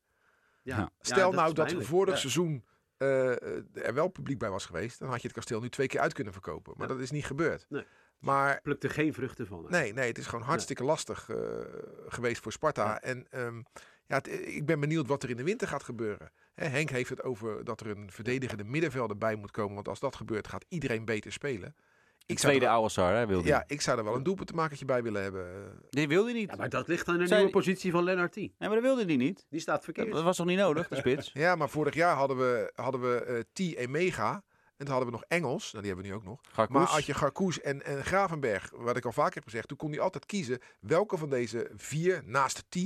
[0.62, 0.82] ja, Ja.
[0.82, 2.20] ja, Stel nou dat vorig Ja.
[2.20, 2.64] seizoen
[2.96, 3.30] eh,
[3.86, 6.12] er wel publiek bij was geweest, dan had je het kasteel nu twee keer uit
[6.12, 6.74] kunnen verkopen.
[6.76, 6.92] Maar Ja.
[6.94, 7.66] dat is niet gebeurd.
[7.68, 7.86] Nee.
[8.18, 9.66] Maar Plukte geen vruchten van.
[9.68, 11.36] nee, nee, het is gewoon hartstikke lastig eh,
[12.06, 12.84] geweest voor Sparta.
[12.86, 13.00] Ja.
[13.00, 13.62] En ehm,
[14.12, 16.30] ja, het- ik ben benieuwd wat er in de winter gaat gebeuren.
[16.54, 19.74] Hè, Henk heeft het over dat er een verdedigende middenvelder bij moet komen.
[19.74, 21.74] Want als dat gebeurt, gaat iedereen beter spelen.
[22.26, 24.84] Ik zou tweede er- oude Sar, hè, wilde Ja, ik zou er wel een doelpuntenmakertje
[24.84, 25.72] bij willen hebben.
[25.90, 26.50] Die wilde hij niet.
[26.50, 28.36] Ja, maar dat ligt aan de nieuwe positie van Lennart T.
[28.36, 29.46] Nee, maar dat wilde hij niet.
[29.50, 30.12] Die staat verkeerd.
[30.12, 31.30] Dat was toch niet nodig, de spits?
[31.44, 33.38] Ja, maar vorig jaar hadden we, hadden we eh
[33.72, 34.32] T en Mega.
[34.76, 35.72] En toen hadden we nog Engels.
[35.72, 36.40] Nou, die hebben we nu ook nog.
[36.52, 36.76] Garkoes.
[36.76, 39.90] Maar had je Garkoes en, en Gravenberg, wat ik al vaker heb gezegd, toen kon
[39.90, 42.76] hij altijd kiezen welke van deze vier naast T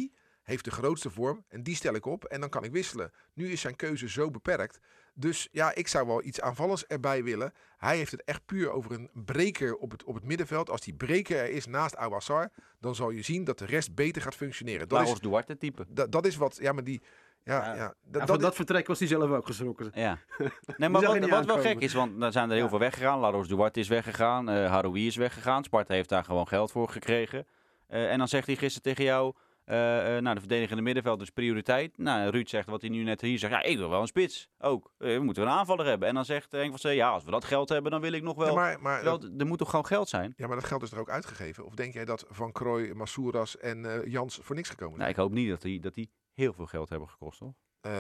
[0.47, 1.45] heeft de grootste vorm.
[1.49, 3.13] En die stel ik op en dan kan ik wisselen.
[3.35, 4.79] Nu is zijn keuze zo beperkt.
[5.15, 7.53] Dus ja, ik zou wel iets aanvallends erbij willen.
[7.77, 10.71] Hij heeft het echt puur over een breker op het, op het middenveld.
[10.71, 14.23] Als die breker er is naast Awassar, dan zal je zien dat de rest beter
[14.23, 14.89] gaat functioneren.
[14.89, 15.85] Dat, Laros is, Duarte type.
[15.89, 17.03] dat, dat is wat, ja, maar die,
[17.45, 17.95] ja, Ja.
[18.05, 19.91] dat, van dat, dat vertrek was hij zelf ook geschrokken.
[19.95, 20.19] Ja.
[20.77, 22.69] Nee, maar wat, wat wel gek is, want er zijn er heel Ja.
[22.71, 23.19] veel weggegaan.
[23.19, 24.49] Laros Duarte is weggegaan.
[24.49, 25.65] eh Haroui is weggegaan.
[25.65, 27.47] Sparta heeft daar gewoon geld voor gekregen.
[27.87, 29.35] Eh, en dan zegt hij gisteren tegen jou...
[29.67, 31.99] eh, eh, nou, de verdedigende middenveld is prioriteit.
[31.99, 33.53] Nou, Ruud zegt wat hij nu net hier zegt.
[33.53, 34.49] Ja, ik wil wel een spits.
[34.59, 34.93] Ook.
[34.99, 36.09] Eh, we moeten een aanvaller hebben.
[36.09, 38.23] En dan zegt Henk van Zee, ja, als we dat geld hebben, dan wil ik
[38.23, 38.47] nog wel...
[38.47, 40.35] Ja, maar, maar, wel er moet toch gewoon geld zijn?
[40.37, 41.65] ja, maar dat geld is er ook uitgegeven.
[41.65, 45.11] Of denk jij dat Van Krooi, Massouras en Jans voor niks gekomen Nou, zijn?
[45.11, 47.41] ik hoop niet dat die, dat die heel veel geld hebben gekost.
[47.81, 47.93] Eh,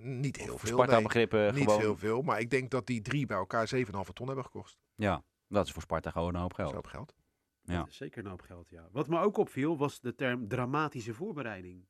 [0.00, 0.68] niet heel veel.
[0.68, 1.02] Sparta nee.
[1.02, 1.80] begrippen niet gewoon...
[1.80, 2.22] heel veel.
[2.22, 4.78] Maar ik denk dat die drie bij elkaar 7,5 ton hebben gekost.
[4.94, 6.68] Ja, dat is voor Sparta gewoon een hoop geld.
[6.68, 7.14] een hoop geld.
[7.66, 7.78] Ja.
[7.78, 8.88] Dat is zeker een hoop geld, ja.
[8.92, 11.86] Wat me ook opviel was de term dramatische voorbereiding.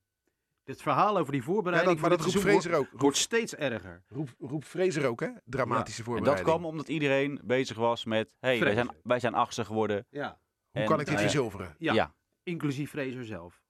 [0.63, 2.87] Dit verhaal over die Ja, voorbereiding dat, maar dat roept Fraser ook.
[2.89, 4.03] wordt, wordt steeds erger.
[4.07, 5.29] Roep, roep Fraser ook, hè?
[5.45, 6.47] Dramatische En dat voorbereiding.
[6.47, 8.35] kwam omdat iedereen bezig was met...
[8.39, 10.05] hey, wij zijn, wij zijn achtste geworden.
[10.09, 10.39] Ja,
[10.71, 11.75] Hoe En, kan ik dit eh, verzilveren?
[11.77, 11.93] ja.
[11.93, 12.15] Ja.
[12.43, 13.63] inclusief Fraser zelf.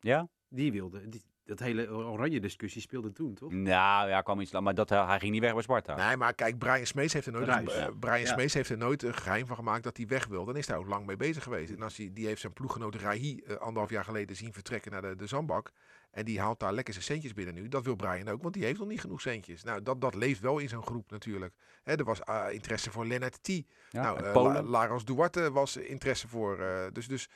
[0.00, 0.28] Ja?
[0.48, 3.52] Die wilde, die- dat hele oranje discussie speelde toen, toch?
[3.52, 4.64] Nou ja, kwam iets lang.
[4.64, 6.06] Maar dat, eh, hij ging niet weg bij Sparta.
[6.06, 7.90] Nee, maar kijk, Brian Smees heeft er nooit, eh, ja.
[8.00, 8.26] Brian Ja.
[8.26, 10.44] Smees heeft er nooit een geheim van gemaakt dat hij weg wil.
[10.44, 11.72] Dan is hij ook lang mee bezig geweest.
[11.72, 15.02] En als hij, die heeft zijn ploeggenoot Rahi eh, anderhalf jaar geleden zien vertrekken naar
[15.02, 15.70] de, de zandbak.
[16.10, 17.68] En die haalt daar lekker zijn centjes binnen nu.
[17.68, 19.62] Dat wil Brian ook, want die heeft nog niet genoeg centjes.
[19.62, 21.54] Nou, dat, dat leeft wel in zo'n groep natuurlijk.
[21.82, 23.48] Hè, er was interesse voor Lennart T.
[23.48, 23.62] Ja,
[24.02, 24.34] nou, eh.
[24.42, 26.58] La- Laros Duarte was interesse voor.
[26.60, 27.28] eh, dus, dus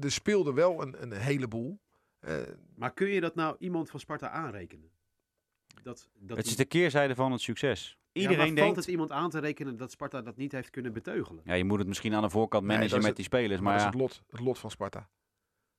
[0.00, 1.80] er speelde wel een, een heleboel.
[2.20, 2.36] Eh,
[2.76, 4.90] Maar kun je dat nou iemand van Sparta aanrekenen?
[5.82, 7.98] Dat, dat het is de keerzijde van het succes.
[8.12, 8.60] Ja, Iedereen maar denkt...
[8.60, 11.42] valt het iemand aan te rekenen dat Sparta dat niet heeft kunnen beteugelen?
[11.44, 13.60] Ja, je moet het misschien aan de voorkant managen met die spelers.
[13.60, 15.08] maar Maar dat is ja, het lot, het lot van Sparta.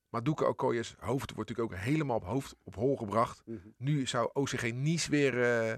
[0.10, 3.42] Maar Doeke Okoye's hoofd wordt natuurlijk ook helemaal op hoofd op hol gebracht.
[3.46, 3.58] Mhm.
[3.78, 5.78] Nu zou OCG Nice weer, eh,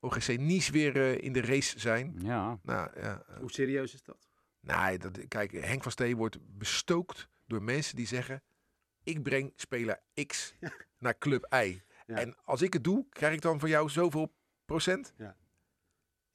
[0.00, 2.14] OGC Nice weer eh, in de race zijn.
[2.18, 4.28] ja, Nou, ja, Hoe serieus is dat?
[4.60, 8.42] nee, dat, kijk, Henk van Steen wordt bestookt door mensen die zeggen...
[9.08, 10.54] ik breng speler X
[10.98, 11.80] naar club Y.
[12.06, 15.12] En als ik het doe, krijg ik dan van jou zoveel procent?
[15.16, 15.36] Ja,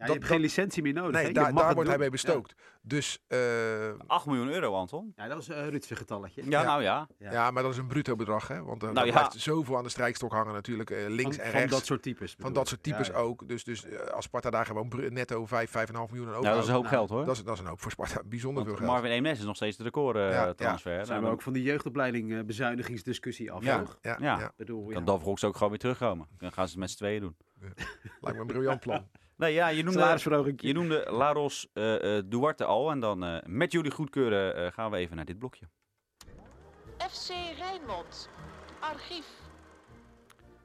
[0.08, 1.22] Dat- je hebt dat- geen licentie meer nodig.
[1.22, 2.54] Nee, daar, wordt hij mee bestookt.
[2.82, 3.38] Dus eh,
[4.08, 5.14] 8 miljoen euro, Anton.
[5.16, 6.42] Ja, dat was een Rutse getalletje.
[6.44, 6.64] Ja, Ja.
[6.64, 7.08] nou ja.
[7.18, 7.52] Ja.
[7.52, 8.48] maar dat is een bruto bedrag.
[8.48, 8.64] Hè?
[8.64, 9.20] Want er Nou er ja.
[9.20, 10.90] blijft zoveel aan de strijkstok hangen natuurlijk.
[10.90, 11.76] eh, links van, en van rechts.
[11.76, 12.36] dat soort types.
[12.40, 13.20] Van dat soort types Ja, ja.
[13.20, 13.48] ook.
[13.48, 16.68] Dus, dus eh, als Sparta daar gewoon netto 5, 5,5 miljoen aan Nou, dat is
[16.68, 17.26] een hoop Nou, geld hoor.
[17.26, 18.22] dat, is, dat is een hoop voor Sparta.
[18.26, 18.90] Bijzonder veel geld.
[18.90, 20.54] Marvin Eemnes is nog steeds de record eh, Ja, ja.
[20.54, 20.92] transfer.
[20.92, 23.84] Zijn Nou, we dan ook van die jeugdopleiding eh, bezuinigingsdiscussie af, ja,
[24.20, 24.94] ja, bedoel, ja.
[24.94, 26.28] kan Davrox ook gewoon weer terugkomen.
[26.38, 27.36] Dan gaan ze het met z'n tweeën doen.
[28.22, 29.08] Lijkt me een briljant plan.
[29.38, 32.92] Nee, ja, je noemde, je noemde Laros eh, eh, Duarte al.
[32.92, 35.66] En dan eh, met jullie goedkeuren eh, gaan we even naar dit blokje.
[36.98, 38.30] FC Rijnmond.
[38.80, 39.26] Archief.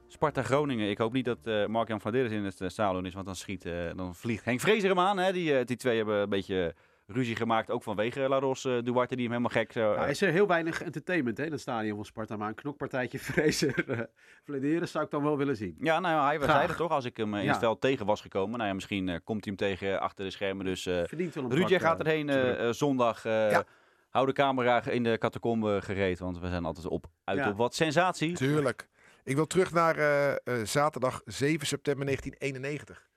[0.08, 0.90] Sparta Groningen.
[0.90, 3.14] Ik hoop niet dat eh Mark-Jan Vladeris in het uh, stadion is.
[3.14, 5.18] Want dan, schiet, eh, dan vliegt Henk Vrezer hem aan.
[5.18, 5.32] Hè?
[5.32, 6.74] Die, eh, die twee hebben een beetje
[7.10, 7.70] ruzie gemaakt.
[7.70, 9.72] Ook vanwege Laros eh, Duarte die hem helemaal gek...
[9.72, 13.18] Ja, is er heel weinig entertainment hè, in het stadion van Sparta, maar een knokpartijtje
[13.28, 14.00] Fraser uh,
[14.44, 15.76] Vlederen zou ik dan wel willen zien.
[15.80, 16.50] Ja, nou ja, hij Graag.
[16.56, 17.50] zei het toch als ik hem eh, in Ja.
[17.50, 18.56] het veld tegen was gekomen.
[18.56, 20.64] Nou ja, misschien eh, komt hij hem tegen achter de schermen.
[20.64, 23.24] Dus eh Verdient wel een Ruud, jij pak, gaat eh, erheen eh, eh, zondag.
[23.24, 23.64] eh, Ja.
[24.08, 27.48] Hou de camera in de catacombe gereed, want we zijn altijd op, uit Ja.
[27.50, 28.32] op wat sensatie.
[28.34, 28.88] Tuurlijk.
[29.24, 33.08] Ik wil terug naar eh, eh, zaterdag 7 september 1991.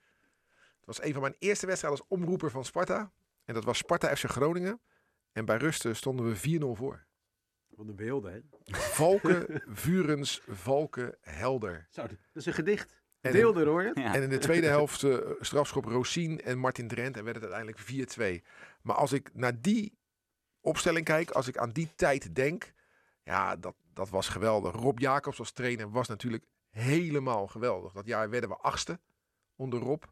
[0.76, 3.10] Het was een van mijn eerste wedstrijden als omroeper van Sparta.
[3.44, 4.80] En dat was Sparta FC Groningen.
[5.32, 7.06] En bij rust eh, stonden we 4-0 voor.
[7.76, 8.40] Van de beelden, hè?
[8.78, 11.86] Valken, Vurens, Valken, Helder.
[11.90, 13.00] Zo, dat is een gedicht.
[13.20, 13.82] En- Beelden, hoor?
[13.94, 14.14] Ja.
[14.14, 17.16] En in de tweede helft eh, strafschop Rosien en Martin Drent.
[17.16, 18.46] En werd het uiteindelijk 4-2.
[18.82, 19.98] Maar als ik naar die
[20.60, 22.72] opstelling kijk, als ik aan die tijd denk.
[23.24, 24.74] Ja, dat, dat was geweldig.
[24.74, 27.92] Rob Jacobs als trainer was natuurlijk helemaal geweldig.
[27.92, 29.00] Dat jaar werden we achtste
[29.56, 30.02] onder Rob.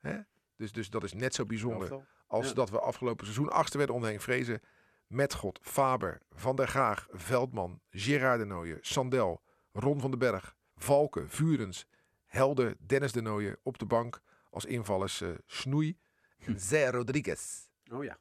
[0.00, 0.18] Hè?
[0.56, 2.06] Dus, dus dat is net zo bijzonder.
[2.26, 2.54] Als Ja.
[2.54, 4.60] dat we afgelopen seizoen achtste werden onder Henk Vrezen.
[5.06, 10.54] Met God, Faber, Van der Gaag, Veldman, Gerard de Nooijen, Sandel, Ron van den Berg,
[10.76, 11.86] Valken, Vurens,
[12.26, 15.98] Helder, Dennis de Nooijen op de bank als invallers eh, Snoei
[16.38, 17.68] en Zé Rodriguez.
[17.92, 18.18] Oh ja.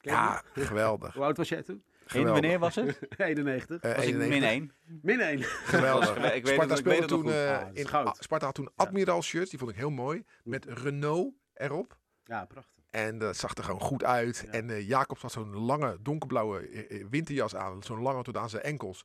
[0.00, 1.14] Ja, geweldig.
[1.14, 1.82] Hoe oud was jij toen?
[1.84, 2.32] En geweldig.
[2.40, 2.98] wanneer was het?
[3.16, 3.80] 91.
[3.80, 4.28] Eh, Was ik 91.
[4.40, 4.72] min 1.
[5.02, 5.42] Min 1.
[5.42, 6.16] Geweldig.
[6.16, 9.22] Ik weet het- Sparta ik weet speelde toen eh, Ah, in Sparta had toen Admiral
[9.22, 11.98] shirts, die vond ik heel mooi, met Renault erop.
[12.24, 12.77] Ja, prachtig.
[13.06, 14.42] En dat zag er gewoon goed uit.
[14.46, 14.52] Ja.
[14.52, 17.82] En eh Jacobs had zo'n lange donkerblauwe eh, eh, winterjas aan.
[17.82, 19.04] Zo'n lange tot aan zijn enkels.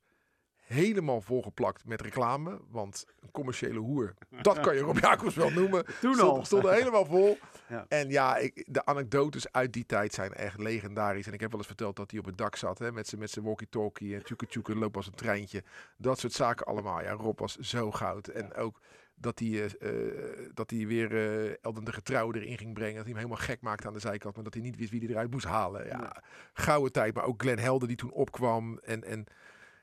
[0.63, 2.59] Helemaal volgeplakt met reclame.
[2.69, 5.85] Want een commerciële hoer, dat kan je Rob Jacobs wel noemen.
[6.01, 6.45] Toen stond, al.
[6.45, 7.37] stond er helemaal vol.
[7.67, 7.85] Ja.
[7.87, 11.27] En ja, ik, de anekdotes uit die tijd zijn echt legendarisch.
[11.27, 12.79] En ik heb wel eens verteld dat hij op het dak zat.
[12.79, 15.63] Hè, met zijn met zijn walkie-talkie en tjoeke tjoeke lopen als een treintje.
[15.97, 17.01] Dat soort zaken allemaal.
[17.01, 18.27] Ja, Rob was zo goud.
[18.27, 18.79] En ook
[19.15, 22.95] dat hij, eh, eh, dat hij weer eh Elden de Getrouw erin ging brengen.
[22.95, 24.35] Dat hij hem helemaal gek maakte aan de zijkant.
[24.35, 25.87] Maar dat hij niet wist wie hij eruit moest halen.
[25.87, 26.23] Ja,
[26.53, 27.13] gouden tijd.
[27.15, 28.79] Maar ook Glenn Helder die toen opkwam.
[28.83, 29.25] En, en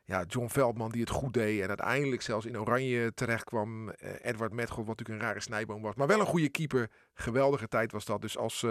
[0.04, 1.60] ja, John Veldman die het goed deed.
[1.62, 3.90] En uiteindelijk zelfs in Oranje terecht kwam.
[4.22, 5.94] Edward Metgold, wat natuurlijk een rare snijboom was.
[5.94, 6.90] Maar wel een goede keeper.
[7.14, 8.20] Geweldige tijd was dat.
[8.20, 8.66] Dus als...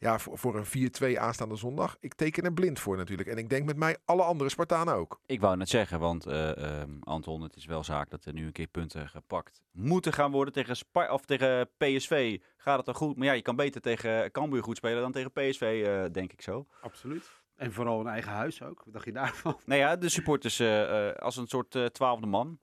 [0.00, 1.96] ja, voor, voor een 4-2 aanstaande zondag.
[2.00, 3.28] Ik teken er blind voor natuurlijk.
[3.28, 5.20] En ik denk met mij alle andere Spartanen ook.
[5.26, 8.46] Ik wou net zeggen, want eh, ehm, Anton, het is wel zaak dat er nu
[8.46, 10.54] een keer punten gepakt moeten gaan worden.
[10.54, 13.16] Tegen, Spar of tegen PSV gaat het dan goed.
[13.16, 16.42] Maar ja, je kan beter tegen Cambuur goed spelen dan tegen PSV, eh, denk ik
[16.42, 16.66] zo.
[16.80, 17.30] Absoluut.
[17.56, 18.82] En vooral een eigen huis ook.
[18.84, 19.60] Wat dacht je daarvan?
[19.64, 22.58] Nou ja, de supporters eh, eh, als een soort twaalfde man.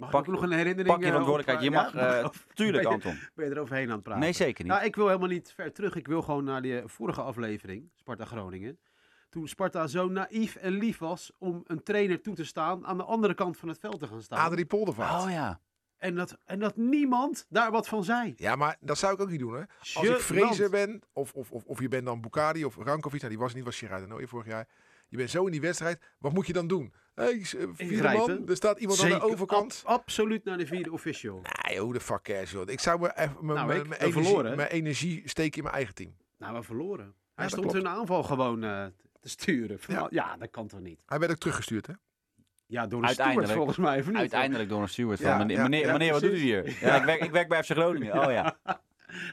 [0.00, 0.86] Mag Pak- ik nog een herinnering?
[0.86, 1.72] Pak je eh, verantwoordelijkheid.
[1.72, 3.18] Je op- mag, ja, eh, of tuurlijk ben je- Anton.
[3.34, 4.22] Ben je er overheen aan het praten?
[4.22, 4.72] Nee, zeker niet.
[4.72, 5.94] Nou, ik wil helemaal niet ver terug.
[5.94, 8.78] Ik wil gewoon naar die vorige aflevering, Sparta Groningen.
[9.28, 13.04] Toen Sparta zo naïef en lief was om een trainer toe te staan aan de
[13.04, 14.38] andere kant van het veld te gaan staan.
[14.38, 15.24] Adrie Poldervaart.
[15.24, 15.60] Oh ja.
[15.98, 18.32] En, dat, en dat niemand daar wat van zei.
[18.36, 19.62] Ja, maar dat zou ik ook niet doen, hè.
[19.78, 20.20] Als ik Gênant.
[20.20, 23.54] Fraser ben, of, of, of, of je bent dan Bukari of Rankovic, nou, die was
[23.54, 24.68] niet, was Gerard Nooy vorig jaar.
[25.10, 26.92] Je bent zo in die wedstrijd, wat moet je dan doen?
[27.14, 29.82] Hey, eh, vierde man, er staat iemand aan de overkant.
[29.84, 31.42] ab- absoluut naar de vierde official.
[31.68, 32.68] Nee, hoe de fuck cares, joh.
[32.68, 34.56] Ik zou me even mijn Nou, mijn- mijn energie, verloren.
[34.56, 36.16] mijn energie steken in mijn eigen team.
[36.38, 37.14] Nou, we verloren.
[37.34, 38.86] Hij stond hun aanval gewoon eh,
[39.20, 39.78] te sturen.
[39.80, 40.06] Van, Ja.
[40.10, 40.36] ja.
[40.36, 41.00] dat kan toch niet?
[41.06, 41.92] Hij werd ook teruggestuurd, hè?
[42.66, 43.46] Ja, door een Uiteindelijk.
[43.48, 44.00] steward volgens mij.
[44.00, 44.16] Of niet?
[44.16, 46.76] Uiteindelijk door een steward Ja, van meneer, ja, meneer, ja, meneer wat doet u hier?
[46.80, 48.24] Ja, ik, werk, ik werk bij FC Groningen.
[48.26, 48.58] Oh ja.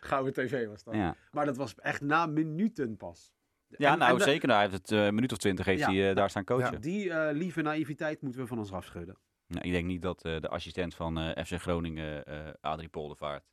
[0.10, 0.94] Gouden tv was dat.
[0.94, 3.36] Ja, Maar dat was echt na minuten pas.
[3.70, 4.48] Ja En- nou en de- zeker.
[4.48, 5.92] Nou, hij heeft het eh, een minuut of twintig heeft Ja.
[5.92, 6.82] hij eh, daar staan coachen.
[6.82, 9.18] Die eh, lieve naïviteit moeten we van ons afschudden.
[9.48, 13.44] Nou, ik denk niet dat eh, de assistent van eh, FC Groningen, eh Adrie Poldervaart...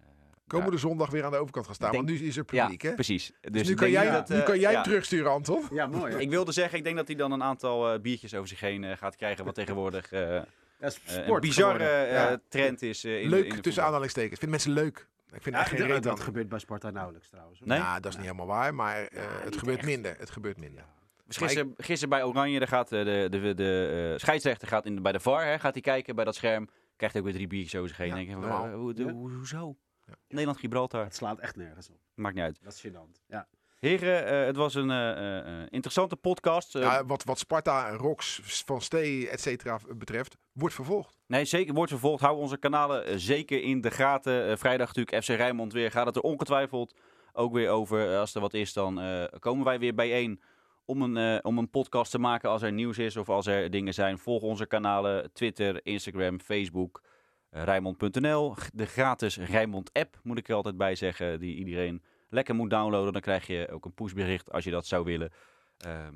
[0.00, 0.04] eh,
[0.46, 2.62] Komende daar- zondag weer aan de overkant gaan staan, denk- want nu is er Ja,
[2.62, 2.94] publiek, hè?
[2.94, 3.26] precies.
[3.40, 4.74] Dus, Dus nu ik kan denk jij, dat, nu kan jij ja.
[4.76, 5.64] hem terugsturen, Anton.
[5.70, 6.14] Ja, mooi.
[6.16, 8.84] Ik wilde zeggen, ik denk dat hij dan een aantal eh, biertjes over zich heen
[8.84, 10.42] eh, gaat krijgen, wat tegenwoordig eh,
[10.78, 12.40] Dat is eh, een sport bizarre eh, Ja.
[12.48, 13.04] trend is.
[13.04, 14.38] eh, in de- Leuk in de tussen aanhalingstekens.
[14.40, 15.08] Vinden mensen leuk.
[15.34, 17.58] Ik vind Ja, echt geen dat- gebeurt bij Sparta nauwelijks trouwens.
[17.58, 17.68] hoor.
[17.68, 17.78] Nee?
[17.78, 19.86] Ja, dat is niet helemaal waar, maar eh, het gebeurt echt.
[19.86, 20.14] minder.
[20.18, 20.84] Het gebeurt minder.
[21.26, 25.02] Dus gisteren, gisteren bij Oranje, daar gaat eh, de, de, de, eh, scheidsrechter gaat in,
[25.02, 26.68] bij de VAR, hè, gaat hij kijken bij dat scherm.
[26.96, 28.08] Krijgt ook weer drie biertjes over zich heen.
[28.08, 28.30] Ja, denk
[28.74, 29.76] hoe, hoe- hoezo?
[30.06, 30.14] Ja.
[30.28, 31.04] Nederland-Gibraltar.
[31.04, 31.96] Het slaat echt nergens op.
[32.14, 32.58] Maakt niet uit.
[32.62, 33.22] Dat is gênant.
[33.26, 33.46] Ja.
[33.78, 36.74] Heren, eh, het was een eh, eh, eh, interessante podcast.
[36.74, 41.18] Eh, Ja, wat, wat Sparta, Rox, Van Stee, et cetera betreft, wordt vervolgd.
[41.26, 41.74] Nee, zeker.
[41.74, 42.22] Wordt vervolgd.
[42.22, 44.48] Hou onze kanalen eh, zeker in de gaten.
[44.48, 45.90] Eh, vrijdag natuurlijk FC Rijnmond weer.
[45.90, 46.94] Gaat het er ongetwijfeld
[47.32, 48.12] ook weer over.
[48.12, 49.00] Eh, als er wat is, dan
[49.38, 50.40] komen wij weer bijeen
[50.84, 53.94] om een, om een podcast te maken als er nieuws is of als er dingen
[53.94, 54.18] zijn.
[54.18, 57.02] Volg onze kanalen Twitter, Instagram, Facebook.
[57.50, 61.40] G- De gratis Rijnmond app moet ik er altijd bij zeggen.
[61.40, 63.12] Die iedereen lekker moet downloaden.
[63.12, 65.32] Dan krijg je ook een pushbericht als je dat zou willen.
[65.78, 66.14] Ehm,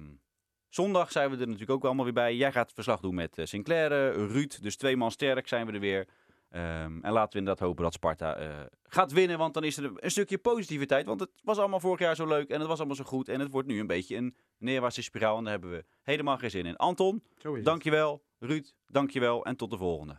[0.68, 2.36] Zondag zijn we er natuurlijk ook allemaal weer bij.
[2.36, 4.62] Jij gaat verslag doen met eh, Sinclair, eh, Ruud.
[4.62, 6.08] Dus twee man sterk zijn we er weer.
[6.50, 8.50] Ehm, en laten we inderdaad hopen dat Sparta eh,
[8.82, 9.38] gaat winnen.
[9.38, 11.06] Want dan is er een stukje positiviteit.
[11.06, 12.48] Want het was allemaal vorig jaar zo leuk.
[12.48, 13.28] En het was allemaal zo goed.
[13.28, 15.36] En het wordt nu een beetje een neerwaartse spiraal.
[15.36, 16.76] En daar hebben we helemaal geen zin in.
[16.76, 17.64] Anton, het.
[17.64, 18.22] dankjewel.
[18.38, 19.44] Ruud, dankjewel.
[19.44, 20.18] En tot de volgende.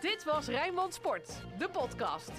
[0.00, 2.32] Dit was Rijnmond Sport, de podcast.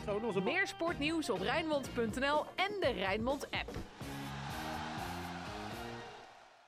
[0.43, 3.71] Meer sportnieuws op Rijnmond.nl en de Rijnmond app.